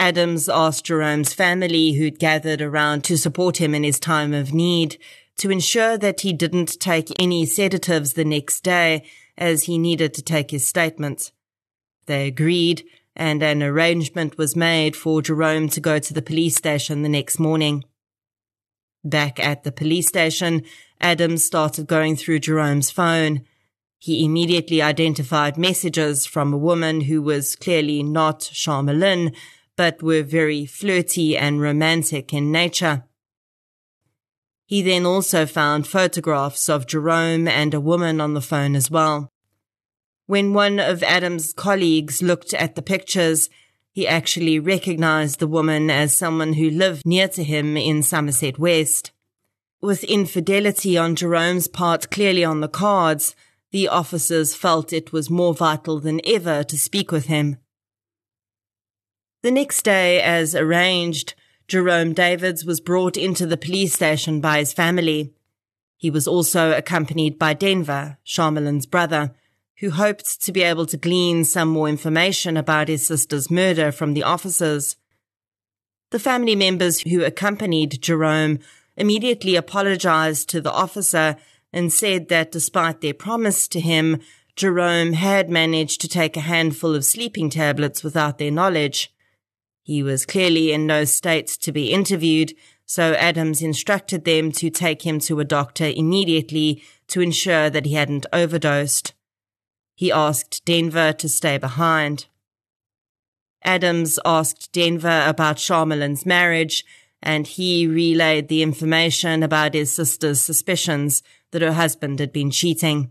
Adams 0.00 0.48
asked 0.48 0.86
Jerome's 0.86 1.34
family, 1.34 1.92
who'd 1.92 2.18
gathered 2.18 2.62
around 2.62 3.04
to 3.04 3.18
support 3.18 3.58
him 3.58 3.74
in 3.74 3.84
his 3.84 4.00
time 4.00 4.32
of 4.32 4.54
need, 4.54 4.96
to 5.36 5.50
ensure 5.50 5.98
that 5.98 6.22
he 6.22 6.32
didn't 6.32 6.80
take 6.80 7.12
any 7.20 7.44
sedatives 7.44 8.14
the 8.14 8.24
next 8.24 8.62
day, 8.62 9.04
as 9.36 9.64
he 9.64 9.76
needed 9.76 10.14
to 10.14 10.22
take 10.22 10.52
his 10.52 10.66
statements. 10.66 11.32
They 12.06 12.26
agreed, 12.26 12.82
and 13.14 13.42
an 13.42 13.62
arrangement 13.62 14.38
was 14.38 14.56
made 14.56 14.96
for 14.96 15.20
Jerome 15.20 15.68
to 15.68 15.80
go 15.80 15.98
to 15.98 16.14
the 16.14 16.22
police 16.22 16.56
station 16.56 17.02
the 17.02 17.08
next 17.10 17.38
morning. 17.38 17.84
Back 19.04 19.38
at 19.38 19.64
the 19.64 19.72
police 19.72 20.08
station, 20.08 20.62
Adams 20.98 21.44
started 21.44 21.86
going 21.86 22.16
through 22.16 22.38
Jerome's 22.38 22.90
phone. 22.90 23.42
He 23.98 24.24
immediately 24.24 24.80
identified 24.80 25.58
messages 25.58 26.24
from 26.24 26.54
a 26.54 26.58
woman 26.58 27.02
who 27.02 27.20
was 27.20 27.54
clearly 27.54 28.02
not 28.02 28.40
Charmelin, 28.40 29.34
but 29.76 30.02
were 30.02 30.22
very 30.22 30.66
flirty 30.66 31.36
and 31.36 31.60
romantic 31.60 32.32
in 32.32 32.52
nature. 32.52 33.04
He 34.66 34.82
then 34.82 35.04
also 35.04 35.46
found 35.46 35.86
photographs 35.86 36.68
of 36.68 36.86
Jerome 36.86 37.48
and 37.48 37.74
a 37.74 37.80
woman 37.80 38.20
on 38.20 38.34
the 38.34 38.40
phone 38.40 38.76
as 38.76 38.90
well. 38.90 39.32
When 40.26 40.52
one 40.54 40.78
of 40.78 41.02
Adam's 41.02 41.52
colleagues 41.52 42.22
looked 42.22 42.54
at 42.54 42.76
the 42.76 42.82
pictures, 42.82 43.50
he 43.90 44.06
actually 44.06 44.60
recognized 44.60 45.40
the 45.40 45.48
woman 45.48 45.90
as 45.90 46.16
someone 46.16 46.52
who 46.52 46.70
lived 46.70 47.04
near 47.04 47.26
to 47.28 47.42
him 47.42 47.76
in 47.76 48.04
Somerset 48.04 48.58
West. 48.58 49.10
With 49.80 50.04
infidelity 50.04 50.96
on 50.96 51.16
Jerome's 51.16 51.66
part 51.66 52.10
clearly 52.10 52.44
on 52.44 52.60
the 52.60 52.68
cards, 52.68 53.34
the 53.72 53.88
officers 53.88 54.54
felt 54.54 54.92
it 54.92 55.12
was 55.12 55.30
more 55.30 55.54
vital 55.54 55.98
than 55.98 56.20
ever 56.24 56.62
to 56.62 56.78
speak 56.78 57.10
with 57.10 57.26
him. 57.26 57.56
The 59.42 59.50
next 59.50 59.82
day, 59.82 60.20
as 60.20 60.54
arranged, 60.54 61.32
Jerome 61.66 62.12
Davids 62.12 62.66
was 62.66 62.78
brought 62.78 63.16
into 63.16 63.46
the 63.46 63.56
police 63.56 63.94
station 63.94 64.42
by 64.42 64.58
his 64.58 64.74
family. 64.74 65.32
He 65.96 66.10
was 66.10 66.28
also 66.28 66.76
accompanied 66.76 67.38
by 67.38 67.54
Denver, 67.54 68.18
Charmelin's 68.22 68.84
brother, 68.84 69.32
who 69.78 69.92
hoped 69.92 70.42
to 70.42 70.52
be 70.52 70.62
able 70.62 70.84
to 70.84 70.98
glean 70.98 71.44
some 71.44 71.68
more 71.68 71.88
information 71.88 72.58
about 72.58 72.88
his 72.88 73.06
sister's 73.06 73.50
murder 73.50 73.90
from 73.90 74.12
the 74.12 74.22
officers. 74.22 74.96
The 76.10 76.18
family 76.18 76.54
members 76.54 77.00
who 77.00 77.24
accompanied 77.24 78.02
Jerome 78.02 78.58
immediately 78.94 79.56
apologized 79.56 80.50
to 80.50 80.60
the 80.60 80.72
officer 80.72 81.36
and 81.72 81.90
said 81.90 82.28
that 82.28 82.52
despite 82.52 83.00
their 83.00 83.14
promise 83.14 83.66
to 83.68 83.80
him, 83.80 84.20
Jerome 84.54 85.14
had 85.14 85.48
managed 85.48 86.02
to 86.02 86.08
take 86.08 86.36
a 86.36 86.40
handful 86.40 86.94
of 86.94 87.06
sleeping 87.06 87.48
tablets 87.48 88.04
without 88.04 88.36
their 88.36 88.50
knowledge. 88.50 89.10
He 89.82 90.02
was 90.02 90.26
clearly 90.26 90.72
in 90.72 90.86
no 90.86 91.04
state 91.04 91.48
to 91.62 91.72
be 91.72 91.92
interviewed, 91.92 92.54
so 92.86 93.14
Adams 93.14 93.62
instructed 93.62 94.24
them 94.24 94.52
to 94.52 94.70
take 94.70 95.02
him 95.02 95.20
to 95.20 95.40
a 95.40 95.44
doctor 95.44 95.90
immediately 95.94 96.82
to 97.08 97.20
ensure 97.20 97.70
that 97.70 97.86
he 97.86 97.94
hadn't 97.94 98.26
overdosed. 98.32 99.14
He 99.94 100.10
asked 100.10 100.64
Denver 100.64 101.12
to 101.12 101.28
stay 101.28 101.58
behind. 101.58 102.26
Adams 103.62 104.18
asked 104.24 104.72
Denver 104.72 105.24
about 105.26 105.58
Charmelin's 105.58 106.24
marriage, 106.24 106.84
and 107.22 107.46
he 107.46 107.86
relayed 107.86 108.48
the 108.48 108.62
information 108.62 109.42
about 109.42 109.74
his 109.74 109.94
sister's 109.94 110.40
suspicions 110.40 111.22
that 111.50 111.62
her 111.62 111.74
husband 111.74 112.18
had 112.18 112.32
been 112.32 112.50
cheating. 112.50 113.10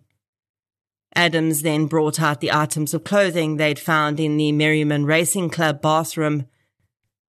Adams 1.15 1.61
then 1.61 1.85
brought 1.85 2.19
out 2.19 2.41
the 2.41 2.51
items 2.51 2.93
of 2.93 3.03
clothing 3.03 3.57
they'd 3.57 3.79
found 3.79 4.19
in 4.19 4.37
the 4.37 4.51
Merriman 4.51 5.05
Racing 5.05 5.49
Club 5.49 5.81
bathroom. 5.81 6.47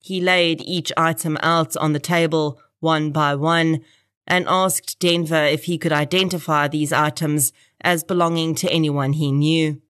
He 0.01 0.21
laid 0.21 0.61
each 0.63 0.93
item 0.97 1.39
out 1.43 1.77
on 1.77 1.93
the 1.93 2.01
table, 2.01 2.61
one 2.81 3.13
by 3.13 3.35
one 3.35 3.85
and 4.31 4.47
asked 4.49 4.99
Denver 5.01 5.45
if 5.45 5.65
he 5.65 5.77
could 5.77 5.93
identify 5.93 6.69
these 6.69 6.93
items 6.93 7.53
as 7.81 8.05
belonging 8.05 8.55
to 8.57 8.71
anyone 8.71 9.15
he 9.15 9.33
knew. 9.33 9.83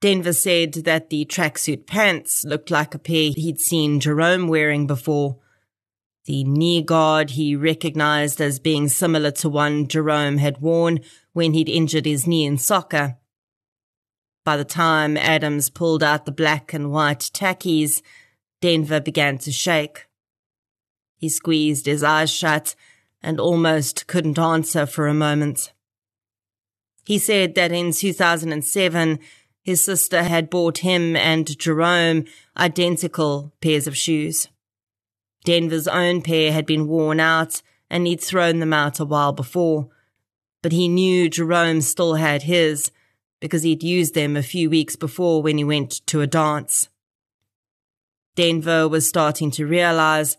Denver 0.00 0.32
said 0.32 0.72
that 0.72 1.10
the 1.10 1.26
tracksuit 1.26 1.86
pants 1.86 2.44
looked 2.44 2.70
like 2.70 2.94
a 2.94 2.98
pair 2.98 3.30
he'd 3.36 3.60
seen 3.60 4.00
Jerome 4.00 4.48
wearing 4.48 4.86
before. 4.86 5.36
The 6.24 6.44
knee 6.44 6.82
guard 6.82 7.30
he 7.30 7.54
recognized 7.54 8.40
as 8.40 8.58
being 8.58 8.88
similar 8.88 9.30
to 9.32 9.48
one 9.48 9.86
Jerome 9.86 10.38
had 10.38 10.62
worn 10.62 11.00
when 11.32 11.52
he'd 11.52 11.68
injured 11.68 12.06
his 12.06 12.26
knee 12.26 12.46
in 12.46 12.56
soccer. 12.56 13.18
By 14.44 14.56
the 14.56 14.64
time 14.64 15.16
Adams 15.16 15.68
pulled 15.68 16.02
out 16.02 16.24
the 16.24 16.32
black 16.32 16.72
and 16.72 16.90
white 16.90 17.30
tackies, 17.32 18.02
Denver 18.62 19.00
began 19.00 19.38
to 19.38 19.52
shake. 19.52 20.06
He 21.18 21.28
squeezed 21.28 21.84
his 21.84 22.02
eyes 22.02 22.30
shut 22.30 22.74
and 23.20 23.38
almost 23.38 24.06
couldn't 24.06 24.38
answer 24.38 24.86
for 24.86 25.08
a 25.08 25.14
moment. 25.14 25.72
He 27.04 27.18
said 27.18 27.56
that 27.56 27.72
in 27.72 27.92
2007, 27.92 29.18
his 29.64 29.84
sister 29.84 30.22
had 30.22 30.48
bought 30.48 30.78
him 30.78 31.16
and 31.16 31.58
Jerome 31.58 32.24
identical 32.56 33.52
pairs 33.60 33.88
of 33.88 33.96
shoes. 33.96 34.48
Denver's 35.44 35.88
own 35.88 36.22
pair 36.22 36.52
had 36.52 36.64
been 36.64 36.86
worn 36.86 37.18
out 37.18 37.62
and 37.90 38.06
he'd 38.06 38.20
thrown 38.20 38.60
them 38.60 38.72
out 38.72 39.00
a 39.00 39.04
while 39.04 39.32
before, 39.32 39.88
but 40.62 40.70
he 40.70 40.86
knew 40.86 41.28
Jerome 41.28 41.80
still 41.80 42.14
had 42.14 42.44
his 42.44 42.92
because 43.40 43.64
he'd 43.64 43.82
used 43.82 44.14
them 44.14 44.36
a 44.36 44.42
few 44.42 44.70
weeks 44.70 44.94
before 44.94 45.42
when 45.42 45.58
he 45.58 45.64
went 45.64 46.06
to 46.06 46.20
a 46.20 46.28
dance. 46.28 46.88
Denver 48.34 48.88
was 48.88 49.08
starting 49.08 49.50
to 49.52 49.66
realize 49.66 50.36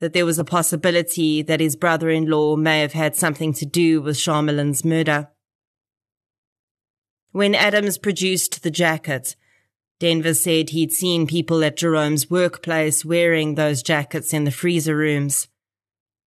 that 0.00 0.12
there 0.12 0.26
was 0.26 0.38
a 0.38 0.44
possibility 0.44 1.42
that 1.42 1.60
his 1.60 1.76
brother-in-law 1.76 2.56
may 2.56 2.80
have 2.80 2.92
had 2.92 3.16
something 3.16 3.52
to 3.54 3.66
do 3.66 4.00
with 4.00 4.18
Charmelin's 4.18 4.84
murder. 4.84 5.28
When 7.32 7.54
Adams 7.54 7.98
produced 7.98 8.62
the 8.62 8.70
jacket, 8.70 9.36
Denver 10.00 10.34
said 10.34 10.70
he'd 10.70 10.92
seen 10.92 11.26
people 11.26 11.64
at 11.64 11.76
Jerome's 11.76 12.30
workplace 12.30 13.04
wearing 13.04 13.54
those 13.54 13.82
jackets 13.82 14.32
in 14.32 14.44
the 14.44 14.50
freezer 14.50 14.96
rooms. 14.96 15.48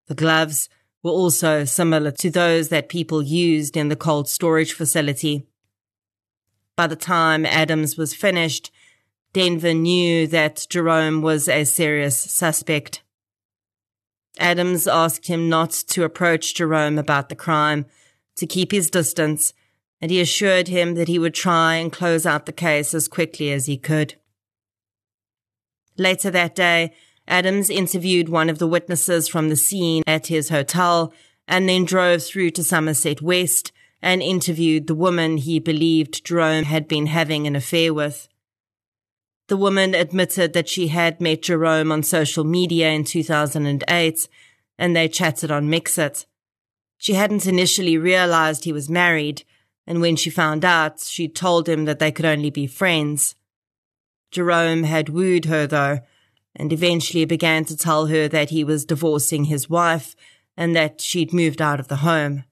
The 0.07 0.15
gloves 0.15 0.69
were 1.03 1.11
also 1.11 1.65
similar 1.65 2.11
to 2.11 2.29
those 2.29 2.69
that 2.69 2.89
people 2.89 3.21
used 3.21 3.77
in 3.77 3.89
the 3.89 3.95
cold 3.95 4.27
storage 4.27 4.73
facility. 4.73 5.47
By 6.75 6.87
the 6.87 6.95
time 6.95 7.45
Adams 7.45 7.97
was 7.97 8.13
finished, 8.13 8.71
Denver 9.37 9.75
knew 9.75 10.25
that 10.25 10.65
Jerome 10.67 11.21
was 11.21 11.47
a 11.47 11.63
serious 11.63 12.17
suspect. 12.17 13.03
Adams 14.39 14.87
asked 14.87 15.27
him 15.27 15.47
not 15.47 15.69
to 15.89 16.03
approach 16.03 16.55
Jerome 16.55 16.97
about 16.97 17.29
the 17.29 17.35
crime, 17.35 17.85
to 18.37 18.47
keep 18.47 18.71
his 18.71 18.89
distance, 18.89 19.53
and 20.01 20.09
he 20.09 20.19
assured 20.19 20.69
him 20.69 20.95
that 20.95 21.07
he 21.07 21.19
would 21.19 21.35
try 21.35 21.75
and 21.75 21.91
close 21.91 22.25
out 22.25 22.47
the 22.47 22.51
case 22.51 22.95
as 22.95 23.07
quickly 23.07 23.51
as 23.51 23.67
he 23.67 23.77
could. 23.77 24.15
Later 25.99 26.31
that 26.31 26.55
day, 26.55 26.95
Adams 27.27 27.69
interviewed 27.69 28.29
one 28.29 28.49
of 28.49 28.57
the 28.57 28.65
witnesses 28.65 29.27
from 29.27 29.49
the 29.49 29.55
scene 29.55 30.01
at 30.07 30.25
his 30.25 30.49
hotel 30.49 31.13
and 31.47 31.69
then 31.69 31.85
drove 31.85 32.23
through 32.23 32.49
to 32.49 32.63
Somerset 32.63 33.21
West 33.21 33.71
and 34.01 34.23
interviewed 34.23 34.87
the 34.87 34.95
woman 34.95 35.37
he 35.37 35.59
believed 35.59 36.25
Jerome 36.25 36.63
had 36.63 36.87
been 36.87 37.05
having 37.05 37.45
an 37.45 37.55
affair 37.55 37.93
with. 37.93 38.27
The 39.47 39.57
woman 39.57 39.95
admitted 39.95 40.53
that 40.53 40.67
she 40.67 40.87
had 40.87 41.21
met 41.21 41.43
Jerome 41.43 41.91
on 41.91 42.03
social 42.03 42.43
media 42.43 42.89
in 42.89 43.03
2008 43.03 44.27
and 44.77 44.95
they 44.95 45.07
chatted 45.07 45.51
on 45.51 45.69
Mixit. 45.69 46.25
She 46.97 47.13
hadn't 47.13 47.45
initially 47.45 47.97
realized 47.97 48.63
he 48.63 48.73
was 48.73 48.89
married 48.89 49.43
and 49.87 50.01
when 50.01 50.17
she 50.17 50.29
found 50.29 50.65
out, 50.65 50.99
she 50.99 51.29
told 51.29 51.69
him 51.69 51.85
that 51.85 51.99
they 51.99 52.11
could 52.11 52.25
only 52.25 52.49
be 52.49 52.67
friends. 52.67 53.35
Jerome 54.31 54.83
had 54.83 55.07
wooed 55.07 55.45
her, 55.45 55.65
though, 55.65 55.99
and 56.53 56.73
eventually 56.73 57.23
began 57.23 57.63
to 57.65 57.77
tell 57.77 58.07
her 58.07 58.27
that 58.27 58.49
he 58.49 58.65
was 58.65 58.83
divorcing 58.83 59.45
his 59.45 59.69
wife 59.69 60.13
and 60.57 60.75
that 60.75 60.99
she'd 60.99 61.33
moved 61.33 61.61
out 61.61 61.79
of 61.79 61.87
the 61.87 61.97
home. 61.97 62.43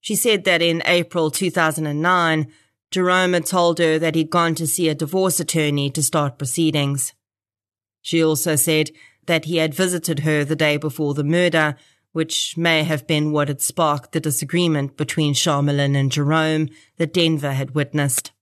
She 0.00 0.14
said 0.14 0.44
that 0.44 0.62
in 0.62 0.80
April 0.86 1.32
2009, 1.32 2.52
Jerome 2.90 3.34
had 3.34 3.46
told 3.46 3.78
her 3.78 3.98
that 3.98 4.14
he'd 4.14 4.30
gone 4.30 4.54
to 4.56 4.66
see 4.66 4.88
a 4.88 4.94
divorce 4.94 5.40
attorney 5.40 5.90
to 5.90 6.02
start 6.02 6.38
proceedings. 6.38 7.12
She 8.00 8.24
also 8.24 8.56
said 8.56 8.90
that 9.26 9.44
he 9.44 9.58
had 9.58 9.74
visited 9.74 10.20
her 10.20 10.44
the 10.44 10.56
day 10.56 10.76
before 10.76 11.14
the 11.14 11.24
murder 11.24 11.76
which 12.12 12.56
may 12.56 12.82
have 12.82 13.06
been 13.06 13.32
what 13.32 13.48
had 13.48 13.60
sparked 13.60 14.12
the 14.12 14.20
disagreement 14.20 14.96
between 14.96 15.34
Charmelin 15.34 15.94
and 15.94 16.10
Jerome 16.10 16.68
that 16.96 17.12
Denver 17.12 17.52
had 17.52 17.74
witnessed. 17.74 18.32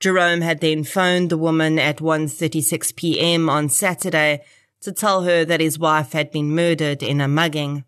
Jerome 0.00 0.42
had 0.42 0.60
then 0.60 0.84
phoned 0.84 1.30
the 1.30 1.38
woman 1.38 1.78
at 1.78 1.98
1.36 1.98 2.94
p.m. 2.96 3.48
on 3.48 3.68
Saturday 3.68 4.42
to 4.82 4.92
tell 4.92 5.22
her 5.22 5.44
that 5.44 5.60
his 5.60 5.78
wife 5.78 6.12
had 6.12 6.30
been 6.30 6.54
murdered 6.54 7.02
in 7.02 7.20
a 7.20 7.28
mugging. 7.28 7.84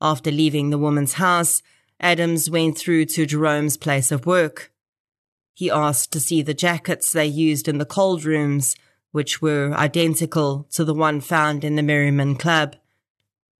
After 0.00 0.30
leaving 0.30 0.70
the 0.70 0.78
woman's 0.78 1.14
house, 1.14 1.60
Adams 2.00 2.48
went 2.50 2.78
through 2.78 3.04
to 3.06 3.26
Jerome's 3.26 3.76
place 3.76 4.10
of 4.10 4.26
work. 4.26 4.72
He 5.54 5.70
asked 5.70 6.12
to 6.12 6.20
see 6.20 6.42
the 6.42 6.54
jackets 6.54 7.12
they 7.12 7.26
used 7.26 7.68
in 7.68 7.78
the 7.78 7.84
cold 7.84 8.24
rooms, 8.24 8.76
which 9.10 9.42
were 9.42 9.74
identical 9.74 10.68
to 10.70 10.84
the 10.84 10.94
one 10.94 11.20
found 11.20 11.64
in 11.64 11.76
the 11.76 11.82
Merriman 11.82 12.36
Club 12.36 12.76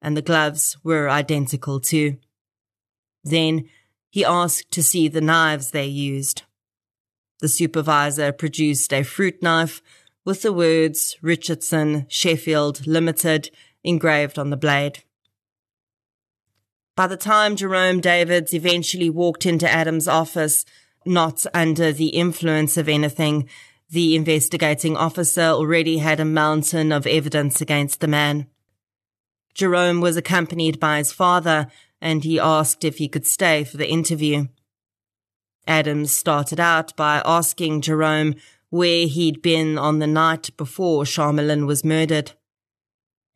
and 0.01 0.17
the 0.17 0.23
gloves 0.23 0.77
were 0.83 1.09
identical 1.09 1.81
too. 1.81 2.19
Then 3.25 3.69
he 4.11 4.25
asked 4.25 4.71
to 4.73 4.83
see 4.83 5.09
the 5.09 5.21
knives 5.21 5.71
they 5.71 5.87
used. 5.87 6.43
The 7.41 7.49
supervisor 7.49 8.33
produced 8.33 8.93
a 8.93 9.03
fruit 9.03 9.43
knife 9.43 9.83
with 10.25 10.43
the 10.43 10.53
words 10.53 11.17
Richardson 11.23 12.07
Sheffield 12.09 12.87
Limited 12.87 13.51
engraved 13.85 14.39
on 14.39 14.51
the 14.51 14.57
blade. 14.57 15.05
By 16.99 17.07
the 17.07 17.17
time 17.17 17.55
Jerome 17.55 18.01
Davids 18.01 18.53
eventually 18.53 19.09
walked 19.09 19.47
into 19.47 19.71
Adams' 19.71 20.09
office, 20.09 20.65
not 21.07 21.47
under 21.55 21.93
the 21.93 22.09
influence 22.09 22.77
of 22.77 22.89
anything, 22.89 23.49
the 23.89 24.17
investigating 24.17 24.97
officer 24.97 25.43
already 25.43 25.99
had 25.99 26.19
a 26.19 26.25
mountain 26.25 26.91
of 26.91 27.07
evidence 27.07 27.61
against 27.61 28.01
the 28.01 28.09
man. 28.09 28.49
Jerome 29.55 30.01
was 30.01 30.17
accompanied 30.17 30.81
by 30.81 30.99
his 30.99 31.13
father, 31.13 31.69
and 32.01 32.25
he 32.25 32.41
asked 32.41 32.83
if 32.83 32.99
he 32.99 33.07
could 33.07 33.29
stay 33.29 33.63
for 33.63 33.77
the 33.77 33.89
interview. 33.89 34.49
Adams 35.69 36.11
started 36.11 36.59
out 36.59 36.97
by 36.97 37.23
asking 37.25 37.83
Jerome 37.83 38.35
where 38.71 39.07
he'd 39.07 39.41
been 39.41 39.79
on 39.79 40.01
the 40.01 40.09
night 40.09 40.51
before 40.57 41.05
Charmelin 41.05 41.65
was 41.65 41.85
murdered. 41.85 42.33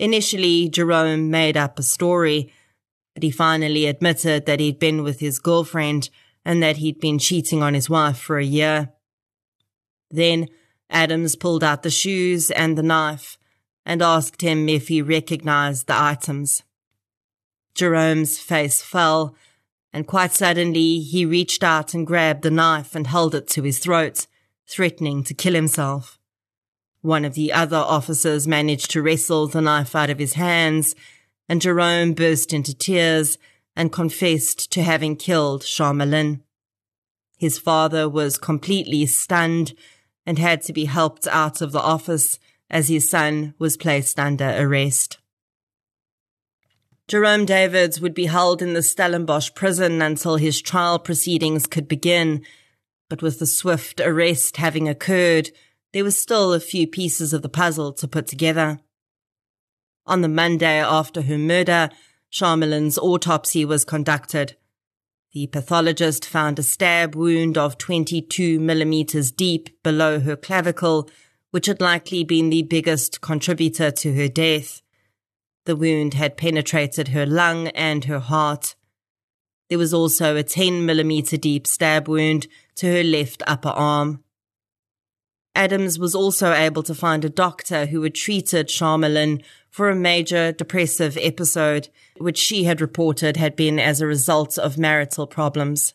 Initially, 0.00 0.68
Jerome 0.68 1.30
made 1.30 1.56
up 1.56 1.78
a 1.78 1.84
story, 1.84 2.52
he 3.20 3.30
finally 3.30 3.86
admitted 3.86 4.46
that 4.46 4.60
he'd 4.60 4.78
been 4.78 5.02
with 5.02 5.20
his 5.20 5.38
girlfriend 5.38 6.08
and 6.44 6.62
that 6.62 6.78
he'd 6.78 7.00
been 7.00 7.18
cheating 7.18 7.62
on 7.62 7.74
his 7.74 7.90
wife 7.90 8.18
for 8.18 8.38
a 8.38 8.44
year. 8.44 8.90
Then 10.10 10.48
Adams 10.88 11.36
pulled 11.36 11.64
out 11.64 11.82
the 11.82 11.90
shoes 11.90 12.50
and 12.50 12.76
the 12.76 12.82
knife 12.82 13.38
and 13.84 14.00
asked 14.00 14.42
him 14.42 14.68
if 14.68 14.88
he 14.88 15.02
recognized 15.02 15.86
the 15.86 16.00
items. 16.00 16.62
Jerome's 17.74 18.38
face 18.38 18.82
fell, 18.82 19.34
and 19.92 20.06
quite 20.06 20.32
suddenly 20.32 21.00
he 21.00 21.24
reached 21.24 21.64
out 21.64 21.94
and 21.94 22.06
grabbed 22.06 22.42
the 22.42 22.50
knife 22.50 22.94
and 22.94 23.06
held 23.06 23.34
it 23.34 23.48
to 23.48 23.62
his 23.62 23.78
throat, 23.78 24.26
threatening 24.66 25.24
to 25.24 25.34
kill 25.34 25.54
himself. 25.54 26.18
One 27.00 27.24
of 27.24 27.34
the 27.34 27.52
other 27.52 27.76
officers 27.76 28.46
managed 28.46 28.90
to 28.92 29.02
wrestle 29.02 29.48
the 29.48 29.60
knife 29.60 29.96
out 29.96 30.10
of 30.10 30.18
his 30.18 30.34
hands, 30.34 30.94
and 31.52 31.60
Jerome 31.60 32.14
burst 32.14 32.54
into 32.54 32.74
tears 32.74 33.36
and 33.76 33.92
confessed 33.92 34.72
to 34.72 34.82
having 34.82 35.16
killed 35.16 35.60
Charmelin. 35.60 36.40
His 37.36 37.58
father 37.58 38.08
was 38.08 38.38
completely 38.38 39.04
stunned 39.04 39.74
and 40.24 40.38
had 40.38 40.62
to 40.62 40.72
be 40.72 40.86
helped 40.86 41.26
out 41.26 41.60
of 41.60 41.72
the 41.72 41.78
office 41.78 42.38
as 42.70 42.88
his 42.88 43.10
son 43.10 43.52
was 43.58 43.76
placed 43.76 44.18
under 44.18 44.48
arrest. 44.56 45.18
Jerome 47.06 47.44
Davids 47.44 48.00
would 48.00 48.14
be 48.14 48.24
held 48.24 48.62
in 48.62 48.72
the 48.72 48.82
Stellenbosch 48.82 49.52
prison 49.54 50.00
until 50.00 50.36
his 50.36 50.62
trial 50.62 50.98
proceedings 50.98 51.66
could 51.66 51.86
begin, 51.86 52.46
but 53.10 53.20
with 53.20 53.40
the 53.40 53.46
swift 53.46 54.00
arrest 54.00 54.56
having 54.56 54.88
occurred, 54.88 55.50
there 55.92 56.04
were 56.04 56.12
still 56.12 56.54
a 56.54 56.60
few 56.60 56.86
pieces 56.86 57.34
of 57.34 57.42
the 57.42 57.50
puzzle 57.50 57.92
to 57.92 58.08
put 58.08 58.26
together. 58.26 58.80
On 60.06 60.20
the 60.20 60.28
Monday 60.28 60.82
after 60.82 61.22
her 61.22 61.38
murder, 61.38 61.90
Charmelin's 62.30 62.98
autopsy 62.98 63.64
was 63.64 63.84
conducted. 63.84 64.56
The 65.32 65.46
pathologist 65.46 66.26
found 66.26 66.58
a 66.58 66.62
stab 66.62 67.14
wound 67.14 67.56
of 67.56 67.78
22 67.78 68.60
millimeters 68.60 69.30
deep 69.30 69.82
below 69.82 70.20
her 70.20 70.36
clavicle 70.36 71.08
which 71.52 71.66
had 71.66 71.80
likely 71.80 72.24
been 72.24 72.50
the 72.50 72.62
biggest 72.62 73.20
contributor 73.20 73.90
to 73.90 74.14
her 74.14 74.26
death. 74.26 74.82
The 75.66 75.76
wound 75.76 76.14
had 76.14 76.36
penetrated 76.36 77.08
her 77.08 77.26
lung 77.26 77.68
and 77.68 78.04
her 78.06 78.18
heart. 78.18 78.74
There 79.68 79.78
was 79.78 79.94
also 79.94 80.34
a 80.34 80.42
10 80.42 80.84
millimeter 80.84 81.36
deep 81.36 81.66
stab 81.66 82.08
wound 82.08 82.48
to 82.76 82.90
her 82.90 83.04
left 83.04 83.42
upper 83.46 83.68
arm. 83.68 84.24
Adams 85.54 85.98
was 85.98 86.14
also 86.14 86.54
able 86.54 86.82
to 86.82 86.94
find 86.94 87.22
a 87.24 87.30
doctor 87.30 87.84
who 87.86 88.02
had 88.02 88.14
treated 88.14 88.68
Charmelin 88.68 89.44
for 89.72 89.88
a 89.88 89.96
major 89.96 90.52
depressive 90.52 91.18
episode, 91.20 91.88
which 92.18 92.38
she 92.38 92.64
had 92.64 92.80
reported 92.80 93.38
had 93.38 93.56
been 93.56 93.80
as 93.80 94.00
a 94.00 94.06
result 94.06 94.58
of 94.58 94.78
marital 94.78 95.26
problems. 95.26 95.94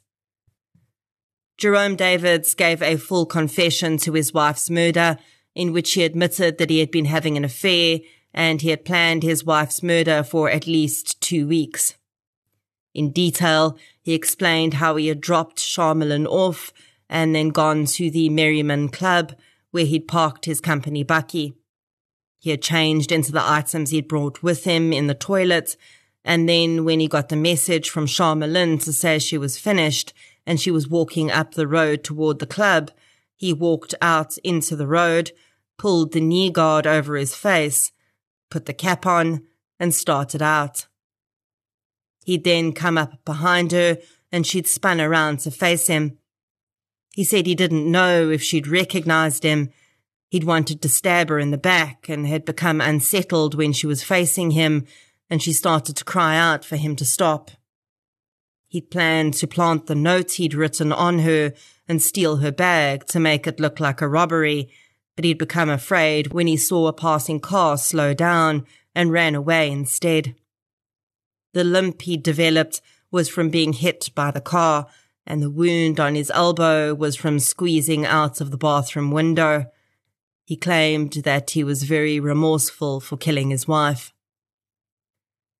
Jerome 1.57 1.95
Davids 1.95 2.55
gave 2.55 2.81
a 2.81 2.97
full 2.97 3.25
confession 3.25 3.97
to 3.99 4.13
his 4.13 4.33
wife's 4.33 4.69
murder, 4.69 5.17
in 5.55 5.73
which 5.73 5.93
he 5.93 6.03
admitted 6.03 6.57
that 6.57 6.71
he 6.71 6.79
had 6.79 6.91
been 6.91 7.05
having 7.05 7.37
an 7.37 7.45
affair 7.45 7.99
and 8.33 8.61
he 8.61 8.69
had 8.69 8.83
planned 8.83 9.23
his 9.23 9.43
wife's 9.43 9.81
murder 9.81 10.23
for 10.23 10.49
at 10.49 10.67
least 10.67 11.21
two 11.21 11.47
weeks. 11.47 11.95
In 12.93 13.11
detail, 13.11 13.77
he 14.01 14.13
explained 14.13 14.75
how 14.75 14.95
he 14.95 15.07
had 15.07 15.21
dropped 15.21 15.59
Charmelin 15.59 16.25
off 16.25 16.73
and 17.09 17.35
then 17.35 17.49
gone 17.49 17.85
to 17.85 18.09
the 18.09 18.29
Merriman 18.29 18.89
Club, 18.89 19.35
where 19.69 19.85
he'd 19.85 20.07
parked 20.07 20.45
his 20.45 20.59
company 20.59 21.03
bakkie. 21.03 21.53
He 22.39 22.51
had 22.51 22.61
changed 22.61 23.11
into 23.11 23.31
the 23.31 23.47
items 23.47 23.89
he'd 23.89 24.07
brought 24.07 24.43
with 24.43 24.63
him 24.63 24.93
in 24.93 25.07
the 25.07 25.15
toilet, 25.15 25.75
and 26.23 26.47
then 26.47 26.83
when 26.85 26.99
he 26.99 27.07
got 27.07 27.29
the 27.29 27.35
message 27.35 27.89
from 27.89 28.05
Charmelin 28.05 28.83
to 28.83 28.93
say 28.93 29.17
she 29.17 29.37
was 29.37 29.57
finished 29.57 30.13
and 30.45 30.59
she 30.59 30.71
was 30.71 30.87
walking 30.87 31.31
up 31.31 31.53
the 31.53 31.67
road 31.67 32.03
toward 32.03 32.39
the 32.39 32.45
club, 32.45 32.91
he 33.35 33.53
walked 33.53 33.95
out 34.01 34.37
into 34.39 34.75
the 34.75 34.87
road, 34.87 35.31
pulled 35.77 36.11
the 36.11 36.21
knee 36.21 36.49
guard 36.49 36.85
over 36.87 37.15
his 37.15 37.35
face, 37.35 37.91
put 38.49 38.65
the 38.65 38.73
cap 38.73 39.05
on, 39.05 39.43
and 39.79 39.93
started 39.93 40.41
out. 40.41 40.87
He'd 42.25 42.43
then 42.43 42.73
come 42.73 42.97
up 42.97 43.23
behind 43.23 43.71
her 43.71 43.97
and 44.31 44.45
she'd 44.45 44.67
spun 44.67 44.99
around 44.99 45.39
to 45.39 45.51
face 45.51 45.87
him. 45.87 46.17
He 47.13 47.23
said 47.23 47.45
he 47.45 47.55
didn't 47.55 47.89
know 47.89 48.29
if 48.29 48.43
she'd 48.43 48.67
recognized 48.67 49.43
him. 49.43 49.69
He'd 50.29 50.43
wanted 50.43 50.81
to 50.81 50.89
stab 50.89 51.29
her 51.29 51.39
in 51.39 51.51
the 51.51 51.57
back 51.57 52.09
and 52.09 52.27
had 52.27 52.45
become 52.45 52.81
unsettled 52.81 53.55
when 53.55 53.73
she 53.73 53.87
was 53.87 54.03
facing 54.03 54.51
him 54.51 54.85
and 55.29 55.41
she 55.41 55.53
started 55.53 55.95
to 55.97 56.05
cry 56.05 56.37
out 56.37 56.65
for 56.65 56.75
him 56.75 56.95
to 56.97 57.05
stop. 57.05 57.51
He'd 58.67 58.91
planned 58.91 59.33
to 59.35 59.47
plant 59.47 59.87
the 59.87 59.95
note 59.95 60.33
he'd 60.33 60.53
written 60.53 60.91
on 60.91 61.19
her 61.19 61.53
and 61.87 62.01
steal 62.01 62.37
her 62.37 62.51
bag 62.51 63.05
to 63.07 63.19
make 63.19 63.47
it 63.47 63.59
look 63.59 63.79
like 63.79 64.01
a 64.01 64.07
robbery, 64.07 64.69
but 65.15 65.23
he'd 65.23 65.37
become 65.37 65.69
afraid 65.69 66.33
when 66.33 66.47
he 66.47 66.57
saw 66.57 66.87
a 66.87 66.93
passing 66.93 67.39
car 67.39 67.77
slow 67.77 68.13
down 68.13 68.65
and 68.93 69.11
ran 69.11 69.35
away 69.35 69.71
instead. 69.71 70.35
The 71.53 71.63
limp 71.63 72.01
he'd 72.01 72.23
developed 72.23 72.81
was 73.09 73.29
from 73.29 73.49
being 73.49 73.73
hit 73.73 74.09
by 74.13 74.31
the 74.31 74.41
car 74.41 74.87
and 75.25 75.41
the 75.41 75.49
wound 75.49 75.99
on 75.99 76.15
his 76.15 76.31
elbow 76.31 76.93
was 76.93 77.15
from 77.15 77.39
squeezing 77.39 78.05
out 78.05 78.39
of 78.41 78.51
the 78.51 78.57
bathroom 78.57 79.11
window. 79.11 79.65
He 80.47 80.55
claimed 80.55 81.11
that 81.25 81.51
he 81.51 81.65
was 81.65 81.83
very 81.83 82.21
remorseful 82.21 83.01
for 83.01 83.17
killing 83.17 83.49
his 83.49 83.67
wife. 83.67 84.13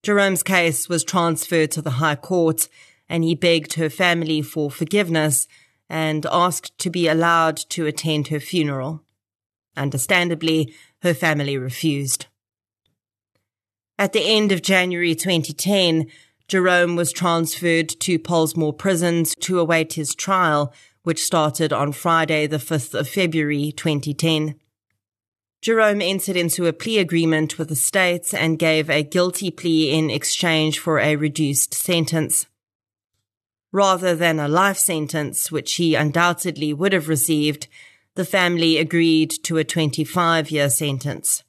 Jerome's 0.01 0.43
case 0.43 0.87
was 0.87 1.03
transferred 1.03 1.71
to 1.71 1.81
the 1.81 1.99
High 1.99 2.15
Court, 2.15 2.69
and 3.09 3.21
he 3.21 3.35
begged 3.35 3.73
her 3.73 3.89
family 3.89 4.41
for 4.41 4.71
forgiveness 4.71 5.45
and 5.89 6.25
asked 6.27 6.77
to 6.77 6.89
be 6.89 7.09
allowed 7.09 7.57
to 7.71 7.85
attend 7.85 8.29
her 8.29 8.39
funeral. 8.39 9.03
Understandably, 9.75 10.73
her 11.01 11.13
family 11.13 11.57
refused. 11.57 12.27
At 13.99 14.13
the 14.13 14.23
end 14.23 14.53
of 14.53 14.61
January 14.61 15.15
2010, 15.15 16.07
Jerome 16.47 16.95
was 16.95 17.11
transferred 17.11 17.89
to 17.89 18.19
Pollsmoor 18.19 18.77
prisons 18.77 19.35
to 19.41 19.59
await 19.59 19.93
his 19.93 20.15
trial, 20.15 20.73
which 21.03 21.25
started 21.25 21.73
on 21.73 21.91
Friday, 21.91 22.47
the 22.47 22.55
5th 22.55 22.97
of 22.97 23.09
February 23.09 23.73
2010. 23.73 24.55
Jerome 25.61 26.01
entered 26.01 26.37
into 26.37 26.67
a 26.67 26.73
plea 26.73 26.99
agreement 26.99 27.57
with 27.57 27.69
the 27.69 27.75
states 27.75 28.33
and 28.33 28.59
gave 28.59 28.89
a 28.89 29.03
guilty 29.03 29.49
plea 29.49 29.91
in 29.91 30.09
exchange 30.09 30.79
for 30.79 30.99
a 30.99 31.15
reduced 31.15 31.73
sentence. 31.73 32.45
Rather 33.71 34.15
than 34.15 34.39
a 34.39 34.47
life 34.47 34.77
sentence, 34.77 35.51
which 35.51 35.75
he 35.75 35.95
undoubtedly 35.95 36.73
would 36.73 36.93
have 36.93 37.09
received, 37.09 37.67
the 38.15 38.25
family 38.25 38.77
agreed 38.77 39.29
to 39.43 39.57
a 39.57 39.63
25 39.63 40.49
year 40.49 40.69
sentence. 40.69 41.43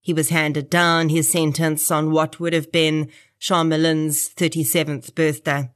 He 0.00 0.12
was 0.12 0.28
handed 0.28 0.68
down 0.68 1.08
his 1.08 1.28
sentence 1.28 1.90
on 1.90 2.10
what 2.10 2.38
would 2.38 2.52
have 2.52 2.70
been 2.70 3.10
Charmelin's 3.38 4.28
37th 4.30 5.14
birthday. 5.14 5.70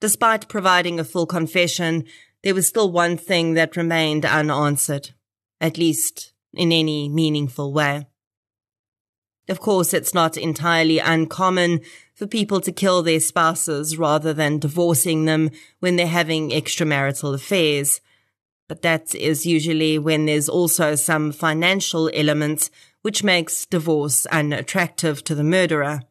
Despite 0.00 0.48
providing 0.48 0.98
a 0.98 1.04
full 1.04 1.26
confession, 1.26 2.04
there 2.42 2.54
was 2.54 2.66
still 2.66 2.90
one 2.90 3.16
thing 3.16 3.54
that 3.54 3.76
remained 3.76 4.24
unanswered, 4.24 5.10
at 5.60 5.78
least 5.78 6.32
in 6.52 6.72
any 6.72 7.08
meaningful 7.08 7.72
way. 7.72 8.06
Of 9.48 9.60
course, 9.60 9.92
it's 9.92 10.14
not 10.14 10.36
entirely 10.36 11.00
uncommon 11.00 11.80
for 12.14 12.26
people 12.26 12.60
to 12.60 12.70
kill 12.70 13.02
their 13.02 13.18
spouses 13.18 13.98
rather 13.98 14.32
than 14.32 14.58
divorcing 14.58 15.24
them 15.24 15.50
when 15.80 15.96
they're 15.96 16.06
having 16.06 16.50
extramarital 16.50 17.34
affairs. 17.34 18.00
But 18.68 18.82
that 18.82 19.14
is 19.14 19.46
usually 19.46 19.98
when 19.98 20.26
there's 20.26 20.48
also 20.48 20.94
some 20.94 21.32
financial 21.32 22.10
element 22.14 22.70
which 23.02 23.24
makes 23.24 23.66
divorce 23.66 24.26
unattractive 24.26 25.24
to 25.24 25.34
the 25.34 25.42
murderer. 25.42 26.02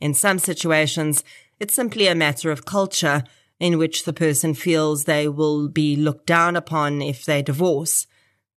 In 0.00 0.14
some 0.14 0.38
situations, 0.38 1.24
it's 1.58 1.74
simply 1.74 2.06
a 2.06 2.14
matter 2.14 2.50
of 2.50 2.66
culture 2.66 3.24
in 3.58 3.78
which 3.78 4.04
the 4.04 4.12
person 4.12 4.54
feels 4.54 5.04
they 5.04 5.26
will 5.26 5.68
be 5.68 5.96
looked 5.96 6.26
down 6.26 6.54
upon 6.54 7.00
if 7.02 7.24
they 7.24 7.42
divorce. 7.42 8.06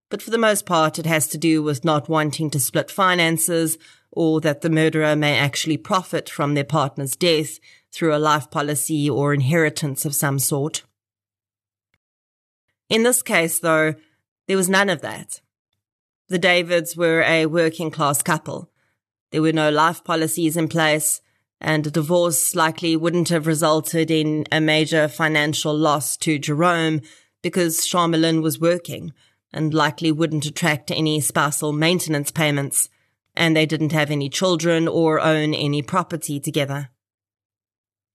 But 0.09 0.23
for 0.23 0.31
the 0.31 0.37
most 0.37 0.65
part, 0.65 0.97
it 0.97 1.05
has 1.05 1.27
to 1.27 1.37
do 1.37 1.61
with 1.61 1.85
not 1.85 2.09
wanting 2.09 2.49
to 2.51 2.59
split 2.59 2.89
finances 2.89 3.77
or 4.11 4.41
that 4.41 4.61
the 4.61 4.69
murderer 4.69 5.15
may 5.15 5.37
actually 5.37 5.77
profit 5.77 6.29
from 6.29 6.55
their 6.55 6.63
partner's 6.63 7.15
death 7.15 7.59
through 7.91 8.15
a 8.15 8.17
life 8.17 8.49
policy 8.49 9.09
or 9.09 9.33
inheritance 9.33 10.05
of 10.05 10.15
some 10.15 10.39
sort. 10.39 10.83
In 12.89 13.03
this 13.03 13.21
case, 13.21 13.59
though, 13.59 13.93
there 14.47 14.57
was 14.57 14.69
none 14.69 14.89
of 14.89 15.01
that. 15.01 15.41
The 16.27 16.39
Davids 16.39 16.97
were 16.97 17.21
a 17.21 17.45
working 17.45 17.91
class 17.91 18.23
couple. 18.23 18.71
There 19.31 19.43
were 19.43 19.53
no 19.53 19.69
life 19.69 20.03
policies 20.03 20.57
in 20.57 20.67
place, 20.67 21.21
and 21.61 21.85
a 21.85 21.91
divorce 21.91 22.55
likely 22.55 22.95
wouldn't 22.95 23.29
have 23.29 23.45
resulted 23.45 24.09
in 24.09 24.45
a 24.51 24.59
major 24.59 25.07
financial 25.07 25.75
loss 25.75 26.17
to 26.17 26.39
Jerome 26.39 27.01
because 27.43 27.81
Charmelin 27.81 28.41
was 28.41 28.59
working 28.59 29.13
and 29.51 29.73
likely 29.73 30.11
wouldn't 30.11 30.45
attract 30.45 30.91
any 30.91 31.19
spousal 31.19 31.73
maintenance 31.73 32.31
payments, 32.31 32.89
and 33.35 33.55
they 33.55 33.65
didn't 33.65 33.91
have 33.91 34.11
any 34.11 34.29
children 34.29 34.87
or 34.87 35.19
own 35.19 35.53
any 35.53 35.81
property 35.81 36.39
together. 36.39 36.89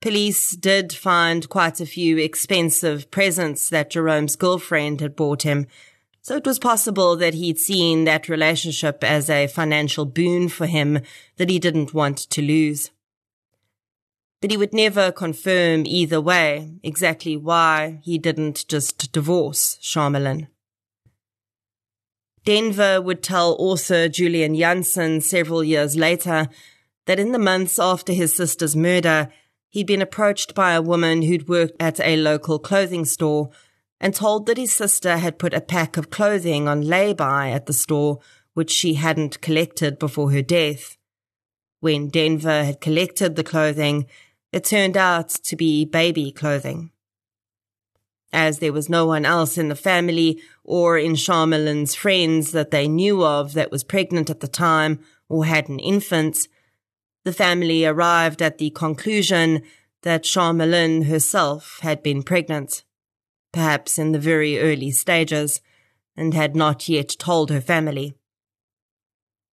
Police 0.01 0.55
did 0.55 0.93
find 0.93 1.49
quite 1.49 1.81
a 1.81 1.87
few 1.87 2.19
expensive 2.19 3.11
presents 3.11 3.71
that 3.71 3.91
Jerome's 3.91 4.37
girlfriend 4.37 5.01
had 5.01 5.17
bought 5.17 5.43
him, 5.43 5.67
so 6.21 6.37
it 6.37 6.47
was 6.47 6.59
possible 6.59 7.17
that 7.17 7.35
he'd 7.35 7.59
seen 7.59 8.05
that 8.05 8.29
relationship 8.29 9.03
as 9.03 9.31
a 9.31 9.47
financial 9.47 10.05
boon 10.05 10.49
for 10.49 10.67
him 10.67 11.01
that 11.37 11.51
he 11.51 11.59
didn't 11.59 11.95
want 11.95 12.19
to 12.19 12.43
lose. 12.43 12.91
But 14.41 14.51
he 14.51 14.59
would 14.59 14.75
never 14.75 15.11
confirm 15.11 15.87
either 15.87 16.21
way 16.21 16.79
exactly 16.83 17.37
why 17.37 18.01
he 18.03 18.19
didn't 18.19 18.69
just 18.69 19.11
divorce 19.11 19.79
Charmelin. 19.81 20.49
Denver 22.45 23.01
would 23.01 23.23
tell 23.23 23.57
author 23.59 24.09
Julian 24.09 24.55
Janssen 24.55 25.23
several 25.23 25.65
years 25.65 25.97
later 25.97 26.49
that 27.07 27.19
in 27.19 27.33
the 27.33 27.39
months 27.39 27.79
after 27.79 28.13
his 28.13 28.37
sister's 28.37 28.77
murder, 28.77 29.29
he'd 29.71 29.87
been 29.87 30.03
approached 30.03 30.55
by 30.55 30.73
a 30.73 30.83
woman 30.83 31.23
who'd 31.23 31.49
worked 31.49 31.81
at 31.81 32.01
a 32.01 32.17
local 32.17 32.59
clothing 32.59 33.07
store 33.07 33.51
and 33.99 34.15
told 34.15 34.47
that 34.47 34.59
his 34.59 34.75
sister 34.75 35.17
had 35.17 35.39
put 35.39 35.55
a 35.55 35.61
pack 35.61 35.97
of 35.97 36.11
clothing 36.11 36.69
on 36.69 36.83
lay-by 36.83 37.51
at 37.51 37.65
the 37.65 37.73
store 37.73 38.21
which 38.53 38.71
she 38.71 38.95
hadn't 38.95 39.41
collected 39.41 39.99
before 39.99 40.31
her 40.31 40.43
death. 40.43 40.99
When 41.81 42.09
Denver 42.09 42.65
had 42.65 42.81
collected 42.81 43.37
the 43.37 43.45
clothing, 43.45 44.07
it 44.53 44.65
turned 44.65 44.97
out 44.97 45.31
to 45.31 45.57
be 45.57 45.85
baby 45.85 46.31
clothing. 46.31 46.91
As 48.35 48.59
there 48.59 48.73
was 48.73 48.89
no 48.89 49.07
one 49.07 49.25
else 49.25 49.57
in 49.57 49.69
the 49.69 49.77
family 49.77 50.43
or 50.65 50.99
in 50.99 51.15
Charmelin's 51.15 51.95
friends 51.95 52.53
that 52.53 52.71
they 52.71 52.89
knew 52.89 53.25
of 53.25 53.55
that 53.55 53.71
was 53.71 53.85
pregnant 53.85 54.29
at 54.29 54.41
the 54.41 54.49
time 54.49 54.99
or 55.29 55.47
had 55.47 55.69
an 55.69 55.79
infant, 55.79 56.49
the 57.25 57.33
family 57.33 57.87
arrived 57.87 58.43
at 58.43 58.59
the 58.59 58.71
conclusion 58.71 59.63
that 60.03 60.25
Charmelin 60.25 61.07
herself 61.07 61.79
had 61.83 62.03
been 62.03 62.23
pregnant 62.23 62.83
perhaps 63.55 64.01
in 64.01 64.11
the 64.11 64.19
very 64.19 64.59
early 64.59 64.91
stages, 64.91 65.61
and 66.17 66.35
had 66.35 66.57
not 66.57 66.89
yet 66.89 67.09
told 67.19 67.51
her 67.51 67.61
family. 67.61 68.15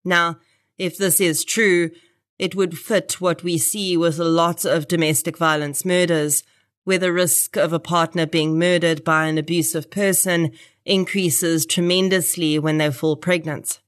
Now, 0.04 0.40
If 0.80 0.98
this 0.98 1.22
is 1.22 1.46
true, 1.46 1.92
it 2.40 2.56
would 2.56 2.76
fit 2.76 3.22
what 3.22 3.44
we 3.44 3.60
see 3.60 3.96
with 3.96 4.20
a 4.20 4.24
lot 4.24 4.66
of 4.66 4.88
domestic 4.88 5.38
violence 5.38 5.86
murders, 5.86 6.44
where 6.84 6.98
the 6.98 7.14
risk 7.14 7.58
of 7.58 7.74
a 7.74 7.80
partner 7.80 8.26
being 8.26 8.58
murdered 8.58 9.04
by 9.04 9.28
an 9.28 9.38
abusive 9.38 9.92
person 9.92 10.52
increases 10.84 11.66
tremendously 11.66 12.58
when 12.58 12.78
they 12.78 12.92
fall 12.92 13.16
pregnant. 13.16 13.80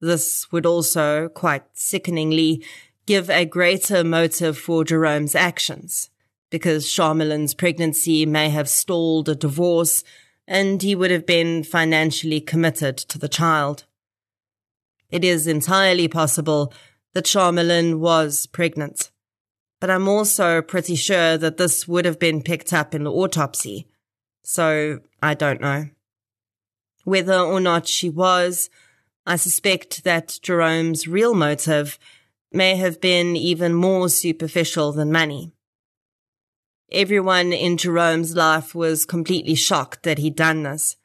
This 0.00 0.50
would 0.50 0.66
also, 0.66 1.28
quite 1.28 1.62
sickeningly, 1.74 2.64
give 3.06 3.30
a 3.30 3.44
greater 3.44 4.02
motive 4.02 4.58
for 4.58 4.84
Jerome's 4.84 5.36
actions, 5.36 6.10
because 6.50 6.86
Charmelin's 6.86 7.54
pregnancy 7.54 8.26
may 8.26 8.48
have 8.48 8.68
stalled 8.68 9.28
a 9.28 9.36
divorce 9.36 10.02
and 10.48 10.82
he 10.82 10.96
would 10.96 11.12
have 11.12 11.24
been 11.24 11.62
financially 11.62 12.40
committed 12.40 12.98
to 12.98 13.16
the 13.16 13.28
child. 13.28 13.84
It 15.08 15.22
is 15.22 15.46
entirely 15.46 16.08
possible 16.08 16.74
that 17.12 17.26
Charmelin 17.26 18.00
was 18.00 18.46
pregnant, 18.46 19.11
but 19.82 19.90
I'm 19.90 20.06
also 20.06 20.62
pretty 20.62 20.94
sure 20.94 21.36
that 21.36 21.56
this 21.56 21.88
would 21.88 22.04
have 22.04 22.20
been 22.20 22.40
picked 22.40 22.72
up 22.72 22.94
in 22.94 23.02
the 23.02 23.10
autopsy, 23.10 23.88
so 24.44 25.00
I 25.20 25.34
don't 25.34 25.60
know. 25.60 25.88
Whether 27.02 27.36
or 27.36 27.58
not 27.58 27.88
she 27.88 28.08
was, 28.08 28.70
I 29.26 29.34
suspect 29.34 30.04
that 30.04 30.38
Jerome's 30.40 31.08
real 31.08 31.34
motive 31.34 31.98
may 32.52 32.76
have 32.76 33.00
been 33.00 33.34
even 33.34 33.74
more 33.74 34.08
superficial 34.08 34.92
than 34.92 35.10
money. 35.10 35.50
Everyone 36.92 37.52
in 37.52 37.76
Jerome's 37.76 38.36
life 38.36 38.76
was 38.76 39.04
completely 39.04 39.56
shocked 39.56 40.04
that 40.04 40.18
he'd 40.18 40.36
done 40.36 40.62
this. 40.62 40.96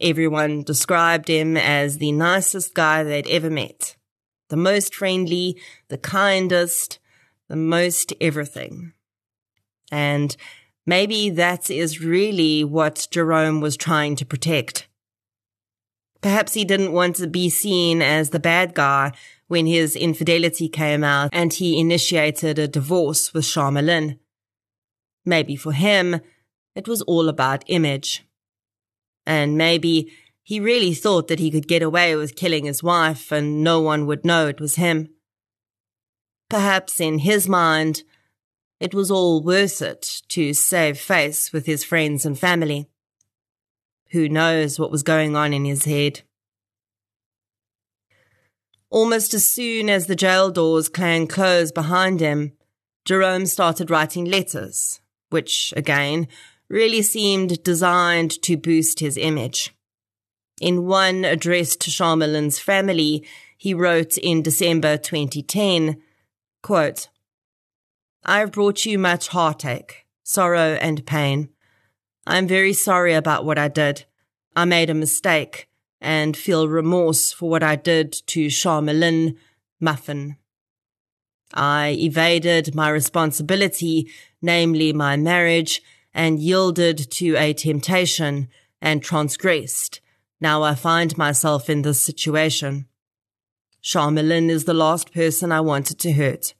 Everyone 0.00 0.64
described 0.64 1.28
him 1.28 1.56
as 1.56 1.98
the 1.98 2.10
nicest 2.10 2.74
guy 2.74 3.04
they'd 3.04 3.28
ever 3.28 3.48
met. 3.48 3.94
The 4.48 4.56
most 4.56 4.92
friendly, 4.92 5.56
the 5.86 5.98
kindest, 5.98 6.98
the 7.52 7.56
most 7.56 8.14
everything. 8.18 8.94
And 9.90 10.34
maybe 10.86 11.28
that 11.28 11.68
is 11.68 12.02
really 12.02 12.64
what 12.64 13.06
Jerome 13.10 13.60
was 13.60 13.76
trying 13.76 14.16
to 14.16 14.24
protect. 14.24 14.88
Perhaps 16.22 16.54
he 16.54 16.64
didn't 16.64 16.94
want 16.94 17.16
to 17.16 17.26
be 17.26 17.50
seen 17.50 18.00
as 18.00 18.30
the 18.30 18.40
bad 18.40 18.72
guy 18.72 19.12
when 19.48 19.66
his 19.66 19.94
infidelity 19.94 20.66
came 20.66 21.04
out 21.04 21.28
and 21.34 21.52
he 21.52 21.78
initiated 21.78 22.58
a 22.58 22.66
divorce 22.66 23.34
with 23.34 23.44
Charmelin. 23.44 24.18
Maybe 25.26 25.54
for 25.54 25.72
him, 25.72 26.22
it 26.74 26.88
was 26.88 27.02
all 27.02 27.28
about 27.28 27.64
image. 27.66 28.24
And 29.26 29.58
maybe 29.58 30.10
he 30.42 30.58
really 30.58 30.94
thought 30.94 31.28
that 31.28 31.38
he 31.38 31.50
could 31.50 31.68
get 31.68 31.82
away 31.82 32.16
with 32.16 32.34
killing 32.34 32.64
his 32.64 32.82
wife 32.82 33.30
and 33.30 33.62
no 33.62 33.82
one 33.82 34.06
would 34.06 34.24
know 34.24 34.46
it 34.46 34.58
was 34.58 34.76
him. 34.76 35.10
Perhaps 36.52 37.00
in 37.00 37.20
his 37.20 37.48
mind, 37.48 38.02
it 38.78 38.92
was 38.92 39.10
all 39.10 39.42
worth 39.42 39.80
it 39.80 40.20
to 40.28 40.52
save 40.52 40.98
face 40.98 41.50
with 41.50 41.64
his 41.64 41.82
friends 41.82 42.26
and 42.26 42.38
family. 42.38 42.90
Who 44.10 44.28
knows 44.28 44.78
what 44.78 44.90
was 44.90 45.02
going 45.02 45.34
on 45.34 45.54
in 45.54 45.64
his 45.64 45.86
head? 45.86 46.20
Almost 48.90 49.32
as 49.32 49.46
soon 49.46 49.88
as 49.88 50.08
the 50.08 50.14
jail 50.14 50.50
doors 50.50 50.90
clanged 50.90 51.30
closed 51.30 51.72
behind 51.72 52.20
him, 52.20 52.52
Jerome 53.06 53.46
started 53.46 53.90
writing 53.90 54.26
letters, 54.26 55.00
which, 55.30 55.72
again, 55.74 56.28
really 56.68 57.00
seemed 57.00 57.62
designed 57.62 58.42
to 58.42 58.58
boost 58.58 59.00
his 59.00 59.16
image. 59.16 59.74
In 60.60 60.84
one 60.84 61.24
addressed 61.24 61.80
to 61.80 61.90
Charmelin's 61.90 62.58
family, 62.58 63.26
he 63.56 63.72
wrote 63.72 64.18
in 64.18 64.42
December 64.42 64.98
2010, 64.98 65.96
quote, 66.62 67.08
I 68.24 68.38
have 68.38 68.52
brought 68.52 68.86
you 68.86 68.98
much 68.98 69.28
heartache, 69.28 70.06
sorrow, 70.22 70.78
and 70.80 71.04
pain. 71.04 71.48
I 72.26 72.38
am 72.38 72.46
very 72.46 72.72
sorry 72.72 73.14
about 73.14 73.44
what 73.44 73.58
I 73.58 73.68
did. 73.68 74.04
I 74.54 74.64
made 74.64 74.90
a 74.90 74.94
mistake 74.94 75.68
and 76.00 76.36
feel 76.36 76.68
remorse 76.68 77.32
for 77.32 77.50
what 77.50 77.62
I 77.62 77.76
did 77.76 78.12
to 78.28 78.46
Charmelin 78.46 79.36
Muffin. 79.80 80.36
I 81.54 81.96
evaded 81.98 82.74
my 82.74 82.88
responsibility, 82.88 84.08
namely 84.40 84.92
my 84.92 85.16
marriage, 85.16 85.82
and 86.14 86.38
yielded 86.38 87.10
to 87.12 87.36
a 87.36 87.52
temptation 87.52 88.48
and 88.80 89.02
transgressed. 89.02 90.00
Now 90.40 90.62
I 90.62 90.74
find 90.74 91.16
myself 91.18 91.68
in 91.68 91.82
this 91.82 92.02
situation. 92.02 92.86
Charmelin 93.82 94.48
is 94.48 94.64
the 94.64 94.74
last 94.74 95.12
person 95.12 95.50
I 95.50 95.60
wanted 95.60 95.98
to 96.00 96.12
hurt. 96.12 96.54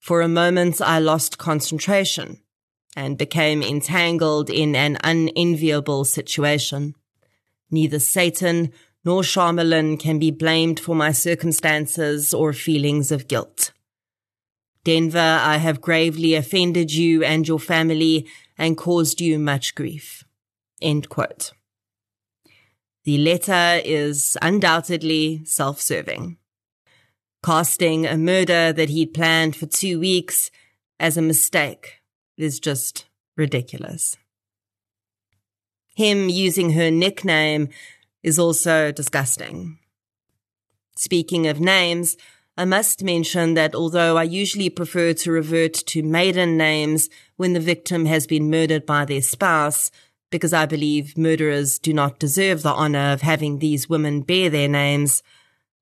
For 0.00 0.20
a 0.20 0.28
moment 0.28 0.80
I 0.80 0.98
lost 0.98 1.38
concentration 1.38 2.40
and 2.96 3.16
became 3.16 3.62
entangled 3.62 4.50
in 4.50 4.74
an 4.74 4.98
unenviable 5.04 6.04
situation. 6.04 6.94
Neither 7.70 8.00
Satan 8.00 8.72
nor 9.04 9.22
Charmelin 9.22 9.98
can 9.98 10.18
be 10.18 10.30
blamed 10.30 10.80
for 10.80 10.94
my 10.96 11.12
circumstances 11.12 12.34
or 12.34 12.52
feelings 12.52 13.12
of 13.12 13.28
guilt. 13.28 13.72
Denver, 14.84 15.38
I 15.40 15.58
have 15.58 15.80
gravely 15.80 16.34
offended 16.34 16.92
you 16.92 17.22
and 17.22 17.46
your 17.46 17.60
family 17.60 18.26
and 18.58 18.76
caused 18.76 19.20
you 19.20 19.38
much 19.38 19.76
grief. 19.76 20.24
End 20.80 21.08
quote. 21.08 21.52
The 23.04 23.18
letter 23.18 23.80
is 23.84 24.38
undoubtedly 24.40 25.44
self-serving. 25.44 26.36
Casting 27.44 28.06
a 28.06 28.16
murder 28.16 28.72
that 28.72 28.90
he'd 28.90 29.12
planned 29.12 29.56
for 29.56 29.66
two 29.66 29.98
weeks 29.98 30.52
as 31.00 31.16
a 31.16 31.22
mistake 31.22 32.00
is 32.36 32.60
just 32.60 33.06
ridiculous. 33.36 34.16
Him 35.96 36.28
using 36.28 36.70
her 36.70 36.90
nickname 36.90 37.68
is 38.22 38.38
also 38.38 38.92
disgusting. 38.92 39.78
Speaking 40.96 41.48
of 41.48 41.58
names, 41.58 42.16
I 42.56 42.64
must 42.64 43.02
mention 43.02 43.54
that 43.54 43.74
although 43.74 44.16
I 44.16 44.22
usually 44.22 44.70
prefer 44.70 45.12
to 45.14 45.32
revert 45.32 45.74
to 45.74 46.02
maiden 46.02 46.56
names 46.56 47.10
when 47.36 47.54
the 47.54 47.60
victim 47.60 48.06
has 48.06 48.26
been 48.26 48.50
murdered 48.50 48.86
by 48.86 49.04
their 49.04 49.22
spouse, 49.22 49.90
because 50.32 50.52
I 50.52 50.66
believe 50.66 51.16
murderers 51.16 51.78
do 51.78 51.92
not 51.92 52.18
deserve 52.18 52.62
the 52.62 52.72
honor 52.72 53.12
of 53.12 53.20
having 53.20 53.58
these 53.58 53.88
women 53.88 54.22
bear 54.22 54.50
their 54.50 54.66
names, 54.66 55.22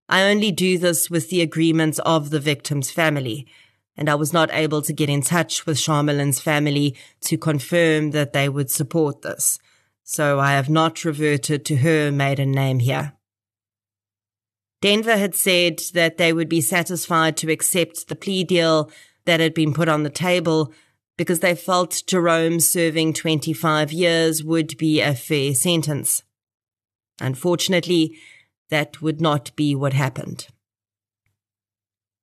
I 0.08 0.24
only 0.24 0.50
do 0.52 0.76
this 0.76 1.08
with 1.08 1.30
the 1.30 1.40
agreement 1.40 1.98
of 2.00 2.28
the 2.28 2.40
victim's 2.40 2.90
family, 2.90 3.46
and 3.96 4.10
I 4.10 4.16
was 4.16 4.32
not 4.32 4.52
able 4.52 4.82
to 4.82 4.92
get 4.92 5.08
in 5.08 5.22
touch 5.22 5.64
with 5.64 5.78
Charmelin's 5.78 6.40
family 6.40 6.96
to 7.22 7.38
confirm 7.38 8.10
that 8.10 8.32
they 8.32 8.48
would 8.48 8.70
support 8.70 9.22
this, 9.22 9.58
so 10.02 10.40
I 10.40 10.52
have 10.52 10.68
not 10.68 11.04
reverted 11.04 11.64
to 11.66 11.76
her 11.76 12.10
maiden 12.10 12.50
name 12.50 12.80
here. 12.80 13.12
Denver 14.82 15.16
had 15.16 15.34
said 15.34 15.80
that 15.94 16.16
they 16.16 16.32
would 16.32 16.48
be 16.48 16.60
satisfied 16.60 17.36
to 17.36 17.52
accept 17.52 18.08
the 18.08 18.16
plea 18.16 18.44
deal 18.44 18.90
that 19.26 19.38
had 19.38 19.54
been 19.54 19.72
put 19.72 19.88
on 19.88 20.02
the 20.02 20.10
table 20.10 20.72
because 21.20 21.40
they 21.40 21.54
felt 21.54 22.02
Jerome 22.06 22.60
serving 22.60 23.12
25 23.12 23.92
years 23.92 24.42
would 24.42 24.74
be 24.78 25.02
a 25.02 25.14
fair 25.14 25.52
sentence. 25.52 26.22
Unfortunately, 27.20 28.16
that 28.70 29.02
would 29.02 29.20
not 29.20 29.54
be 29.54 29.74
what 29.74 29.92
happened. 29.92 30.46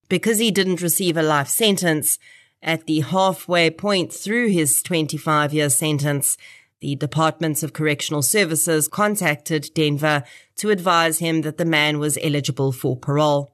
Because 0.09 0.39
he 0.39 0.49
didn't 0.49 0.81
receive 0.81 1.15
a 1.15 1.21
life 1.21 1.47
sentence, 1.47 2.17
at 2.63 2.87
the 2.87 3.01
halfway 3.01 3.69
point 3.69 4.11
through 4.11 4.47
his 4.47 4.81
25 4.81 5.53
year 5.53 5.69
sentence, 5.69 6.35
the 6.79 6.95
Departments 6.95 7.61
of 7.61 7.73
Correctional 7.73 8.23
Services 8.23 8.87
contacted 8.87 9.69
Denver 9.75 10.23
to 10.55 10.71
advise 10.71 11.19
him 11.19 11.41
that 11.41 11.59
the 11.59 11.65
man 11.65 11.99
was 11.99 12.17
eligible 12.23 12.71
for 12.71 12.97
parole. 12.97 13.53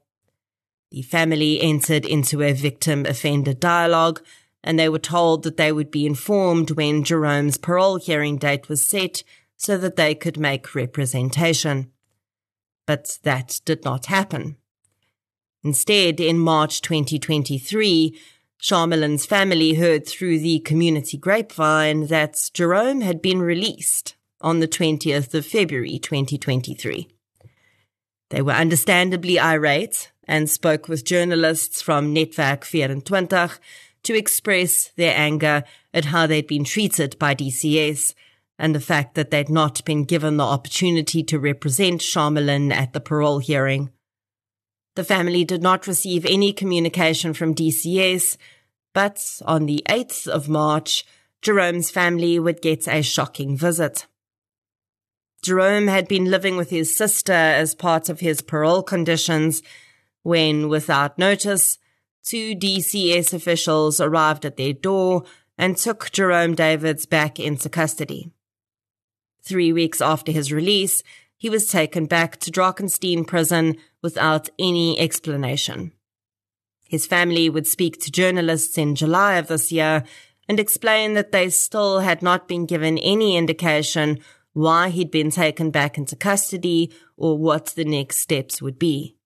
The 0.90 1.02
family 1.02 1.60
entered 1.60 2.06
into 2.06 2.40
a 2.40 2.54
victim 2.54 3.04
offender 3.04 3.52
dialogue 3.52 4.22
and 4.64 4.78
they 4.78 4.88
were 4.88 4.98
told 4.98 5.42
that 5.42 5.58
they 5.58 5.70
would 5.70 5.90
be 5.90 6.06
informed 6.06 6.72
when 6.72 7.04
Jerome's 7.04 7.58
parole 7.58 7.98
hearing 7.98 8.38
date 8.38 8.68
was 8.68 8.84
set 8.84 9.22
so 9.56 9.76
that 9.76 9.96
they 9.96 10.14
could 10.14 10.38
make 10.38 10.74
representation. 10.74 11.92
But 12.86 13.18
that 13.22 13.60
did 13.66 13.84
not 13.84 14.06
happen. 14.06 14.56
Instead, 15.62 16.18
in 16.18 16.38
March 16.38 16.80
2023, 16.80 18.18
Charmelin's 18.58 19.26
family 19.26 19.74
heard 19.74 20.06
through 20.06 20.38
the 20.38 20.60
community 20.60 21.18
grapevine 21.18 22.06
that 22.06 22.50
Jerome 22.54 23.02
had 23.02 23.20
been 23.20 23.40
released 23.40 24.16
on 24.40 24.60
the 24.60 24.68
20th 24.68 25.34
of 25.34 25.46
February 25.46 25.98
2023. 25.98 27.08
They 28.30 28.42
were 28.42 28.52
understandably 28.52 29.38
irate 29.38 30.10
and 30.26 30.48
spoke 30.48 30.88
with 30.88 31.04
journalists 31.04 31.82
from 31.82 32.14
Netwerk 32.14 32.64
24 33.04 33.50
to 34.04 34.16
express 34.16 34.88
their 34.96 35.14
anger 35.16 35.64
at 35.92 36.06
how 36.06 36.26
they'd 36.26 36.46
been 36.46 36.64
treated 36.64 37.18
by 37.18 37.34
DCS 37.34 38.14
and 38.58 38.74
the 38.74 38.80
fact 38.80 39.14
that 39.14 39.30
they'd 39.30 39.48
not 39.48 39.84
been 39.84 40.04
given 40.04 40.36
the 40.36 40.44
opportunity 40.44 41.22
to 41.24 41.38
represent 41.38 42.00
Charmelin 42.00 42.72
at 42.72 42.92
the 42.92 43.00
parole 43.00 43.40
hearing. 43.40 43.90
The 44.94 45.04
family 45.04 45.44
did 45.44 45.62
not 45.62 45.88
receive 45.88 46.24
any 46.24 46.52
communication 46.52 47.34
from 47.34 47.54
DCS, 47.54 48.36
but 48.92 49.40
on 49.44 49.66
the 49.66 49.82
8th 49.88 50.28
of 50.28 50.48
March, 50.48 51.04
Jerome's 51.42 51.90
family 51.90 52.38
would 52.38 52.62
get 52.62 52.86
a 52.86 53.02
shocking 53.02 53.56
visit. 53.56 54.06
Jerome 55.42 55.88
had 55.88 56.08
been 56.08 56.30
living 56.30 56.56
with 56.56 56.70
his 56.70 56.96
sister 56.96 57.32
as 57.32 57.74
part 57.74 58.08
of 58.08 58.20
his 58.20 58.40
parole 58.40 58.82
conditions 58.82 59.62
when, 60.22 60.68
without 60.68 61.18
notice, 61.18 61.76
two 62.24 62.56
DCS 62.56 63.32
officials 63.32 64.00
arrived 64.00 64.44
at 64.44 64.56
their 64.56 64.72
door 64.72 65.24
and 65.56 65.76
took 65.76 66.10
Jerome 66.10 66.54
Davids 66.54 67.06
back 67.06 67.38
into 67.38 67.68
custody. 67.68 68.30
Three 69.42 69.72
weeks 69.72 70.00
after 70.00 70.32
his 70.32 70.52
release, 70.52 71.02
he 71.36 71.50
was 71.50 71.66
taken 71.66 72.06
back 72.06 72.38
to 72.40 72.50
Drakenstein 72.50 73.26
prison 73.26 73.76
without 74.02 74.48
any 74.58 74.98
explanation. 74.98 75.92
His 76.88 77.06
family 77.06 77.50
would 77.50 77.66
speak 77.66 78.00
to 78.00 78.10
journalists 78.10 78.78
in 78.78 78.94
July 78.94 79.34
of 79.34 79.48
this 79.48 79.70
year 79.70 80.04
and 80.48 80.58
explain 80.58 81.14
that 81.14 81.32
they 81.32 81.50
still 81.50 82.00
had 82.00 82.22
not 82.22 82.48
been 82.48 82.66
given 82.66 82.98
any 82.98 83.36
indication 83.36 84.18
why 84.52 84.88
he'd 84.88 85.10
been 85.10 85.30
taken 85.30 85.70
back 85.70 85.98
into 85.98 86.16
custody 86.16 86.92
or 87.16 87.36
what 87.36 87.66
the 87.74 87.84
next 87.84 88.18
steps 88.18 88.62
would 88.62 88.78
be. 88.78 89.16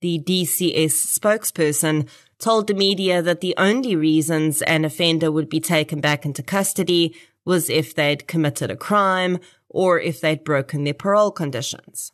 The 0.00 0.18
DCS 0.18 1.18
spokesperson 1.18 2.08
told 2.38 2.66
the 2.66 2.74
media 2.74 3.20
that 3.20 3.42
the 3.42 3.54
only 3.58 3.94
reasons 3.94 4.62
an 4.62 4.86
offender 4.86 5.30
would 5.30 5.50
be 5.50 5.60
taken 5.60 6.00
back 6.00 6.24
into 6.24 6.42
custody 6.42 7.14
was 7.44 7.68
if 7.68 7.94
they'd 7.94 8.26
committed 8.26 8.70
a 8.70 8.76
crime 8.76 9.38
or 9.68 10.00
if 10.00 10.20
they'd 10.20 10.42
broken 10.42 10.84
their 10.84 10.94
parole 10.94 11.30
conditions. 11.30 12.12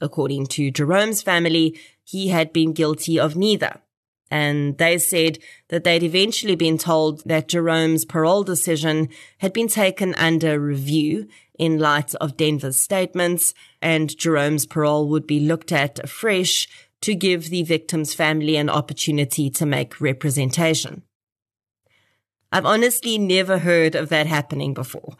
According 0.00 0.46
to 0.48 0.70
Jerome's 0.70 1.22
family, 1.22 1.78
he 2.04 2.28
had 2.28 2.52
been 2.52 2.74
guilty 2.74 3.18
of 3.18 3.34
neither. 3.34 3.80
And 4.30 4.78
they 4.78 4.98
said 4.98 5.38
that 5.68 5.84
they'd 5.84 6.02
eventually 6.02 6.54
been 6.54 6.78
told 6.78 7.24
that 7.24 7.48
Jerome's 7.48 8.04
parole 8.04 8.44
decision 8.44 9.08
had 9.38 9.52
been 9.52 9.68
taken 9.68 10.14
under 10.14 10.60
review 10.60 11.28
in 11.58 11.78
light 11.78 12.14
of 12.16 12.36
Denver's 12.36 12.80
statements, 12.80 13.52
and 13.82 14.16
Jerome's 14.16 14.66
parole 14.66 15.08
would 15.08 15.26
be 15.26 15.40
looked 15.40 15.72
at 15.72 15.98
afresh 15.98 16.68
to 17.02 17.14
give 17.14 17.48
the 17.48 17.62
victim's 17.62 18.14
family 18.14 18.56
an 18.56 18.68
opportunity 18.68 19.50
to 19.50 19.66
make 19.66 20.00
representation. 20.00 21.02
I've 22.52 22.66
honestly 22.66 23.16
never 23.16 23.58
heard 23.58 23.94
of 23.94 24.08
that 24.08 24.26
happening 24.26 24.74
before. 24.74 25.14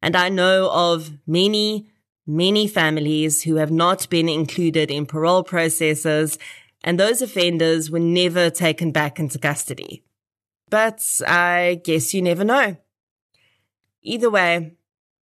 And 0.00 0.16
I 0.16 0.28
know 0.28 0.70
of 0.72 1.12
many, 1.26 1.88
many 2.26 2.68
families 2.68 3.42
who 3.42 3.56
have 3.56 3.70
not 3.70 4.08
been 4.08 4.28
included 4.28 4.90
in 4.90 5.06
parole 5.06 5.42
processes, 5.42 6.38
and 6.84 6.98
those 6.98 7.20
offenders 7.20 7.90
were 7.90 7.98
never 7.98 8.48
taken 8.48 8.92
back 8.92 9.18
into 9.18 9.38
custody. 9.38 10.04
But 10.70 11.02
I 11.26 11.80
guess 11.82 12.14
you 12.14 12.22
never 12.22 12.44
know. 12.44 12.76
Either 14.02 14.30
way, 14.30 14.76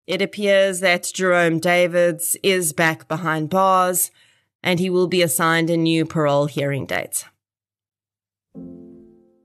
it 0.07 0.22
appears 0.22 0.80
that 0.80 1.11
Jerome 1.14 1.59
Davids 1.59 2.36
is 2.42 2.72
back 2.72 3.07
behind 3.09 3.50
bars, 3.50 4.11
and 4.62 4.78
he 4.78 4.90
will 4.90 5.08
be 5.08 5.22
assigned 5.22 5.70
a 5.70 5.76
new 5.76 6.04
parole 6.04 6.46
hearing 6.46 6.86
date. 6.86 7.24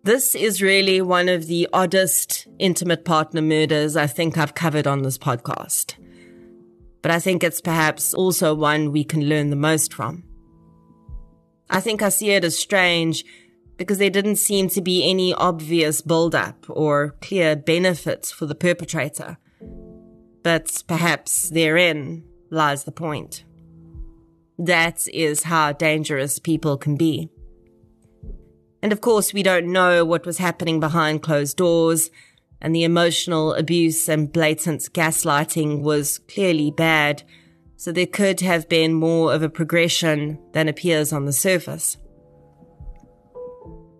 This 0.03 0.35
is 0.35 0.61
really 0.61 1.01
one 1.01 1.27
of 1.27 1.47
the 1.47 1.67
oddest 1.73 2.47
intimate 2.59 3.03
partner 3.03 3.41
murders 3.41 3.97
I 3.97 4.07
think 4.07 4.37
I've 4.37 4.55
covered 4.55 4.87
on 4.87 5.01
this 5.01 5.17
podcast. 5.17 5.95
But 7.01 7.11
I 7.11 7.19
think 7.19 7.43
it's 7.43 7.59
perhaps 7.59 8.13
also 8.13 8.55
one 8.55 8.91
we 8.91 9.03
can 9.03 9.27
learn 9.27 9.49
the 9.49 9.55
most 9.55 9.93
from. 9.93 10.23
I 11.69 11.81
think 11.81 12.01
I 12.01 12.09
see 12.09 12.29
it 12.29 12.45
as 12.45 12.57
strange 12.57 13.25
because 13.75 13.97
there 13.97 14.09
didn't 14.09 14.37
seem 14.37 14.69
to 14.69 14.81
be 14.81 15.09
any 15.09 15.33
obvious 15.33 16.01
build-up 16.01 16.65
or 16.69 17.15
clear 17.21 17.55
benefits 17.55 18.31
for 18.31 18.45
the 18.45 18.55
perpetrator. 18.55 19.37
But 20.41 20.83
perhaps 20.87 21.49
therein 21.49 22.23
lies 22.49 22.85
the 22.85 22.91
point. 22.91 23.43
That 24.57 25.07
is 25.13 25.43
how 25.43 25.73
dangerous 25.73 26.39
people 26.39 26.77
can 26.77 26.95
be. 26.95 27.29
And 28.81 28.91
of 28.91 29.01
course, 29.01 29.33
we 29.33 29.43
don't 29.43 29.71
know 29.71 30.05
what 30.05 30.25
was 30.25 30.37
happening 30.37 30.79
behind 30.79 31.23
closed 31.23 31.57
doors, 31.57 32.09
and 32.61 32.75
the 32.75 32.83
emotional 32.83 33.53
abuse 33.53 34.09
and 34.09 34.31
blatant 34.31 34.81
gaslighting 34.93 35.81
was 35.81 36.19
clearly 36.19 36.71
bad, 36.71 37.23
so 37.75 37.91
there 37.91 38.07
could 38.07 38.41
have 38.41 38.67
been 38.67 38.93
more 38.93 39.33
of 39.33 39.43
a 39.43 39.49
progression 39.49 40.39
than 40.53 40.67
appears 40.67 41.13
on 41.13 41.25
the 41.25 41.33
surface. 41.33 41.97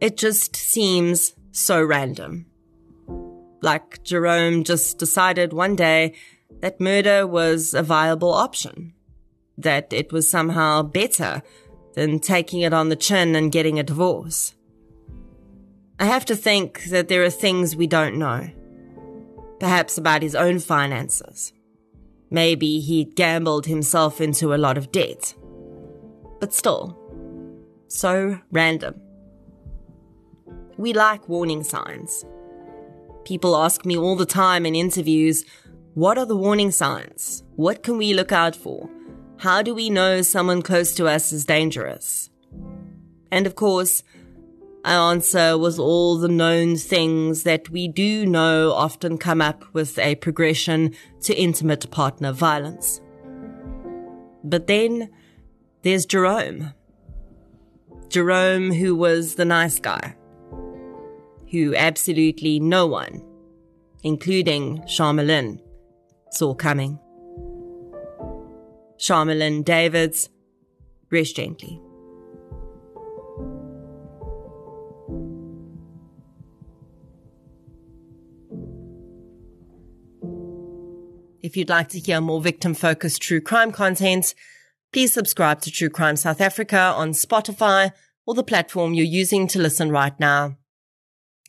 It 0.01 0.18
just 0.18 0.55
seems 0.55 1.34
so 1.51 1.84
random. 1.84 2.47
Like 3.62 4.03
Jerome 4.03 4.64
just 4.64 4.97
decided 4.97 5.53
one 5.53 5.76
day 5.76 6.14
that 6.62 6.80
murder 6.80 7.28
was 7.28 7.74
a 7.74 7.84
viable 7.84 8.34
option, 8.34 8.93
that 9.58 9.91
it 9.91 10.12
was 10.12 10.30
somehow 10.30 10.84
better 10.84 11.41
than 11.93 12.20
taking 12.20 12.62
it 12.62 12.74
on 12.74 12.89
the 12.89 12.95
chin 12.95 13.36
and 13.36 13.51
getting 13.51 13.80
a 13.80 13.84
divorce. 13.84 14.53
I 15.99 16.05
have 16.05 16.26
to 16.26 16.36
think 16.36 16.84
that 16.86 17.08
there 17.08 17.24
are 17.24 17.30
things 17.30 17.76
we 17.76 17.88
don't 17.88 18.18
know. 18.18 18.49
Perhaps 19.60 19.97
about 19.97 20.22
his 20.22 20.36
own 20.36 20.60
finances. 20.60 21.53
Maybe 22.30 22.80
he'd 22.80 23.16
gambled 23.16 23.66
himself 23.66 24.22
into 24.22 24.53
a 24.53 24.58
lot 24.58 24.78
of 24.78 24.91
debt. 24.91 25.34
But 26.39 26.53
still, 26.53 26.95
so 27.88 28.39
random. 28.51 29.01
We 30.78 30.93
like 30.93 31.28
warning 31.28 31.64
signs. 31.64 32.24
People 33.26 33.58
ask 33.58 33.86
me 33.86 33.97
all 33.97 34.16
the 34.16 34.26
time 34.26 34.66
in 34.66 34.76
interviews, 34.76 35.45
what 35.95 36.20
are 36.20 36.26
the 36.28 36.38
warning 36.38 36.70
signs? 36.70 37.43
What 37.55 37.82
can 37.82 37.97
we 37.97 38.14
look 38.14 38.32
out 38.32 38.55
for? 38.55 38.88
How 39.40 39.62
do 39.62 39.76
we 39.76 39.90
know 39.92 40.24
someone 40.24 40.64
close 40.64 40.96
to 40.96 41.06
us 41.06 41.32
is 41.32 41.46
dangerous? 41.46 42.32
And 43.32 43.46
of 43.46 43.56
course, 43.56 44.02
I 44.84 44.94
answer 44.94 45.58
was 45.58 45.78
all 45.78 46.18
the 46.18 46.28
known 46.28 46.76
things 46.76 47.44
that 47.44 47.70
we 47.70 47.88
do 47.88 48.26
know 48.26 48.72
often 48.72 49.18
come 49.18 49.42
up 49.42 49.64
with 49.74 50.00
a 50.00 50.16
progression 50.16 50.96
to 51.22 51.36
intimate 51.36 51.92
partner 51.92 52.32
violence. 52.32 53.00
But 54.44 54.66
then 54.66 55.10
there's 55.84 56.06
Jerome. 56.06 56.74
Jerome, 58.10 58.72
who 58.72 58.96
was 58.96 59.36
the 59.36 59.46
nice 59.46 59.80
guy, 59.80 60.16
who 61.52 61.76
absolutely 61.76 62.60
no 62.60 62.88
one, 62.88 63.24
including 64.04 64.80
Charmelin, 64.84 65.60
saw 66.32 66.56
coming. 66.56 66.98
Charmelin 68.98 69.64
Davids, 69.64 70.30
rest 71.12 71.36
gently. 71.36 71.82
If 81.41 81.56
you'd 81.56 81.70
like 81.70 81.88
to 81.89 82.00
hear 82.00 82.20
more 82.20 82.41
victim 82.41 82.74
focused 82.74 83.22
true 83.22 83.39
crime 83.39 83.72
content, 83.72 84.36
please 84.91 85.14
subscribe 85.14 85.62
to 85.62 85.72
True 85.72 85.89
Crime 85.89 86.18
South 86.18 86.41
Africa 86.41 86.78
on 86.78 87.12
Spotify 87.12 87.91
or 88.26 88.34
the 88.34 88.43
platform 88.43 88.93
you're 88.93 89.06
using 89.06 89.48
to 89.48 89.60
listen 89.60 89.89
right 89.89 90.20
now. 90.20 90.58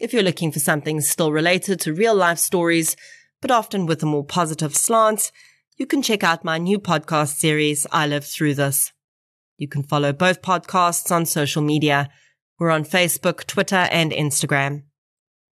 If 0.00 0.12
you're 0.12 0.22
looking 0.22 0.52
for 0.52 0.60
something 0.60 1.00
still 1.00 1.32
related 1.32 1.80
to 1.80 1.92
real 1.92 2.14
life 2.14 2.38
stories, 2.38 2.94
but 3.40 3.50
often 3.50 3.86
with 3.86 4.02
a 4.02 4.06
more 4.06 4.24
positive 4.24 4.76
slant, 4.76 5.32
you 5.78 5.86
can 5.86 6.02
check 6.02 6.22
out 6.22 6.44
my 6.44 6.58
new 6.58 6.78
podcast 6.78 7.36
series, 7.36 7.86
I 7.90 8.06
Live 8.06 8.26
Through 8.26 8.54
This. 8.54 8.92
You 9.56 9.68
can 9.68 9.82
follow 9.82 10.12
both 10.12 10.42
podcasts 10.42 11.10
on 11.10 11.24
social 11.24 11.62
media. 11.62 12.10
We're 12.58 12.70
on 12.70 12.84
Facebook, 12.84 13.46
Twitter, 13.46 13.88
and 13.90 14.12
Instagram. 14.12 14.82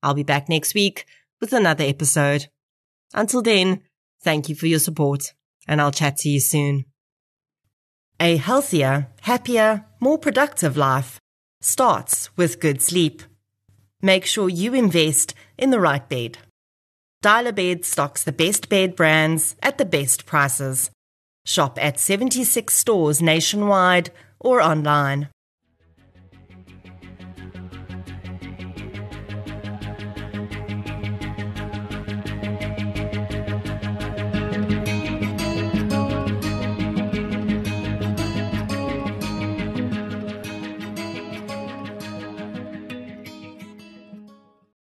I'll 0.02 0.16
be 0.16 0.24
back 0.24 0.50
next 0.50 0.74
week 0.74 1.06
with 1.40 1.54
another 1.54 1.84
episode. 1.84 2.48
Until 3.14 3.44
then, 3.44 3.84
Thank 4.24 4.48
you 4.48 4.56
for 4.56 4.68
your 4.68 4.80
support, 4.80 5.34
and 5.68 5.82
I'll 5.82 5.92
chat 5.92 6.16
to 6.18 6.30
you 6.30 6.40
soon. 6.40 6.86
A 8.22 8.38
healthier, 8.38 9.10
happier, 9.22 9.86
more 10.00 10.18
productive 10.18 10.78
life 10.78 11.20
starts 11.60 12.36
with 12.38 12.62
good 12.62 12.82
sleep. 12.82 13.22
Make 14.02 14.26
sure 14.26 14.48
you 14.48 14.74
invest 14.74 15.34
in 15.58 15.72
the 15.72 15.80
right 15.80 16.08
bed. 16.08 16.38
Dial-A-Bed 17.24 17.86
stocks 17.86 18.22
the 18.22 18.34
best 18.34 18.68
bed 18.68 18.98
brands 18.98 19.56
at 19.64 19.78
the 19.78 19.86
best 19.86 20.26
prices. 20.26 20.92
Shop 21.46 21.80
at 21.82 21.98
76 21.98 22.76
stores 22.76 23.22
nationwide 23.22 24.12
or 24.42 24.62
online. 24.62 25.30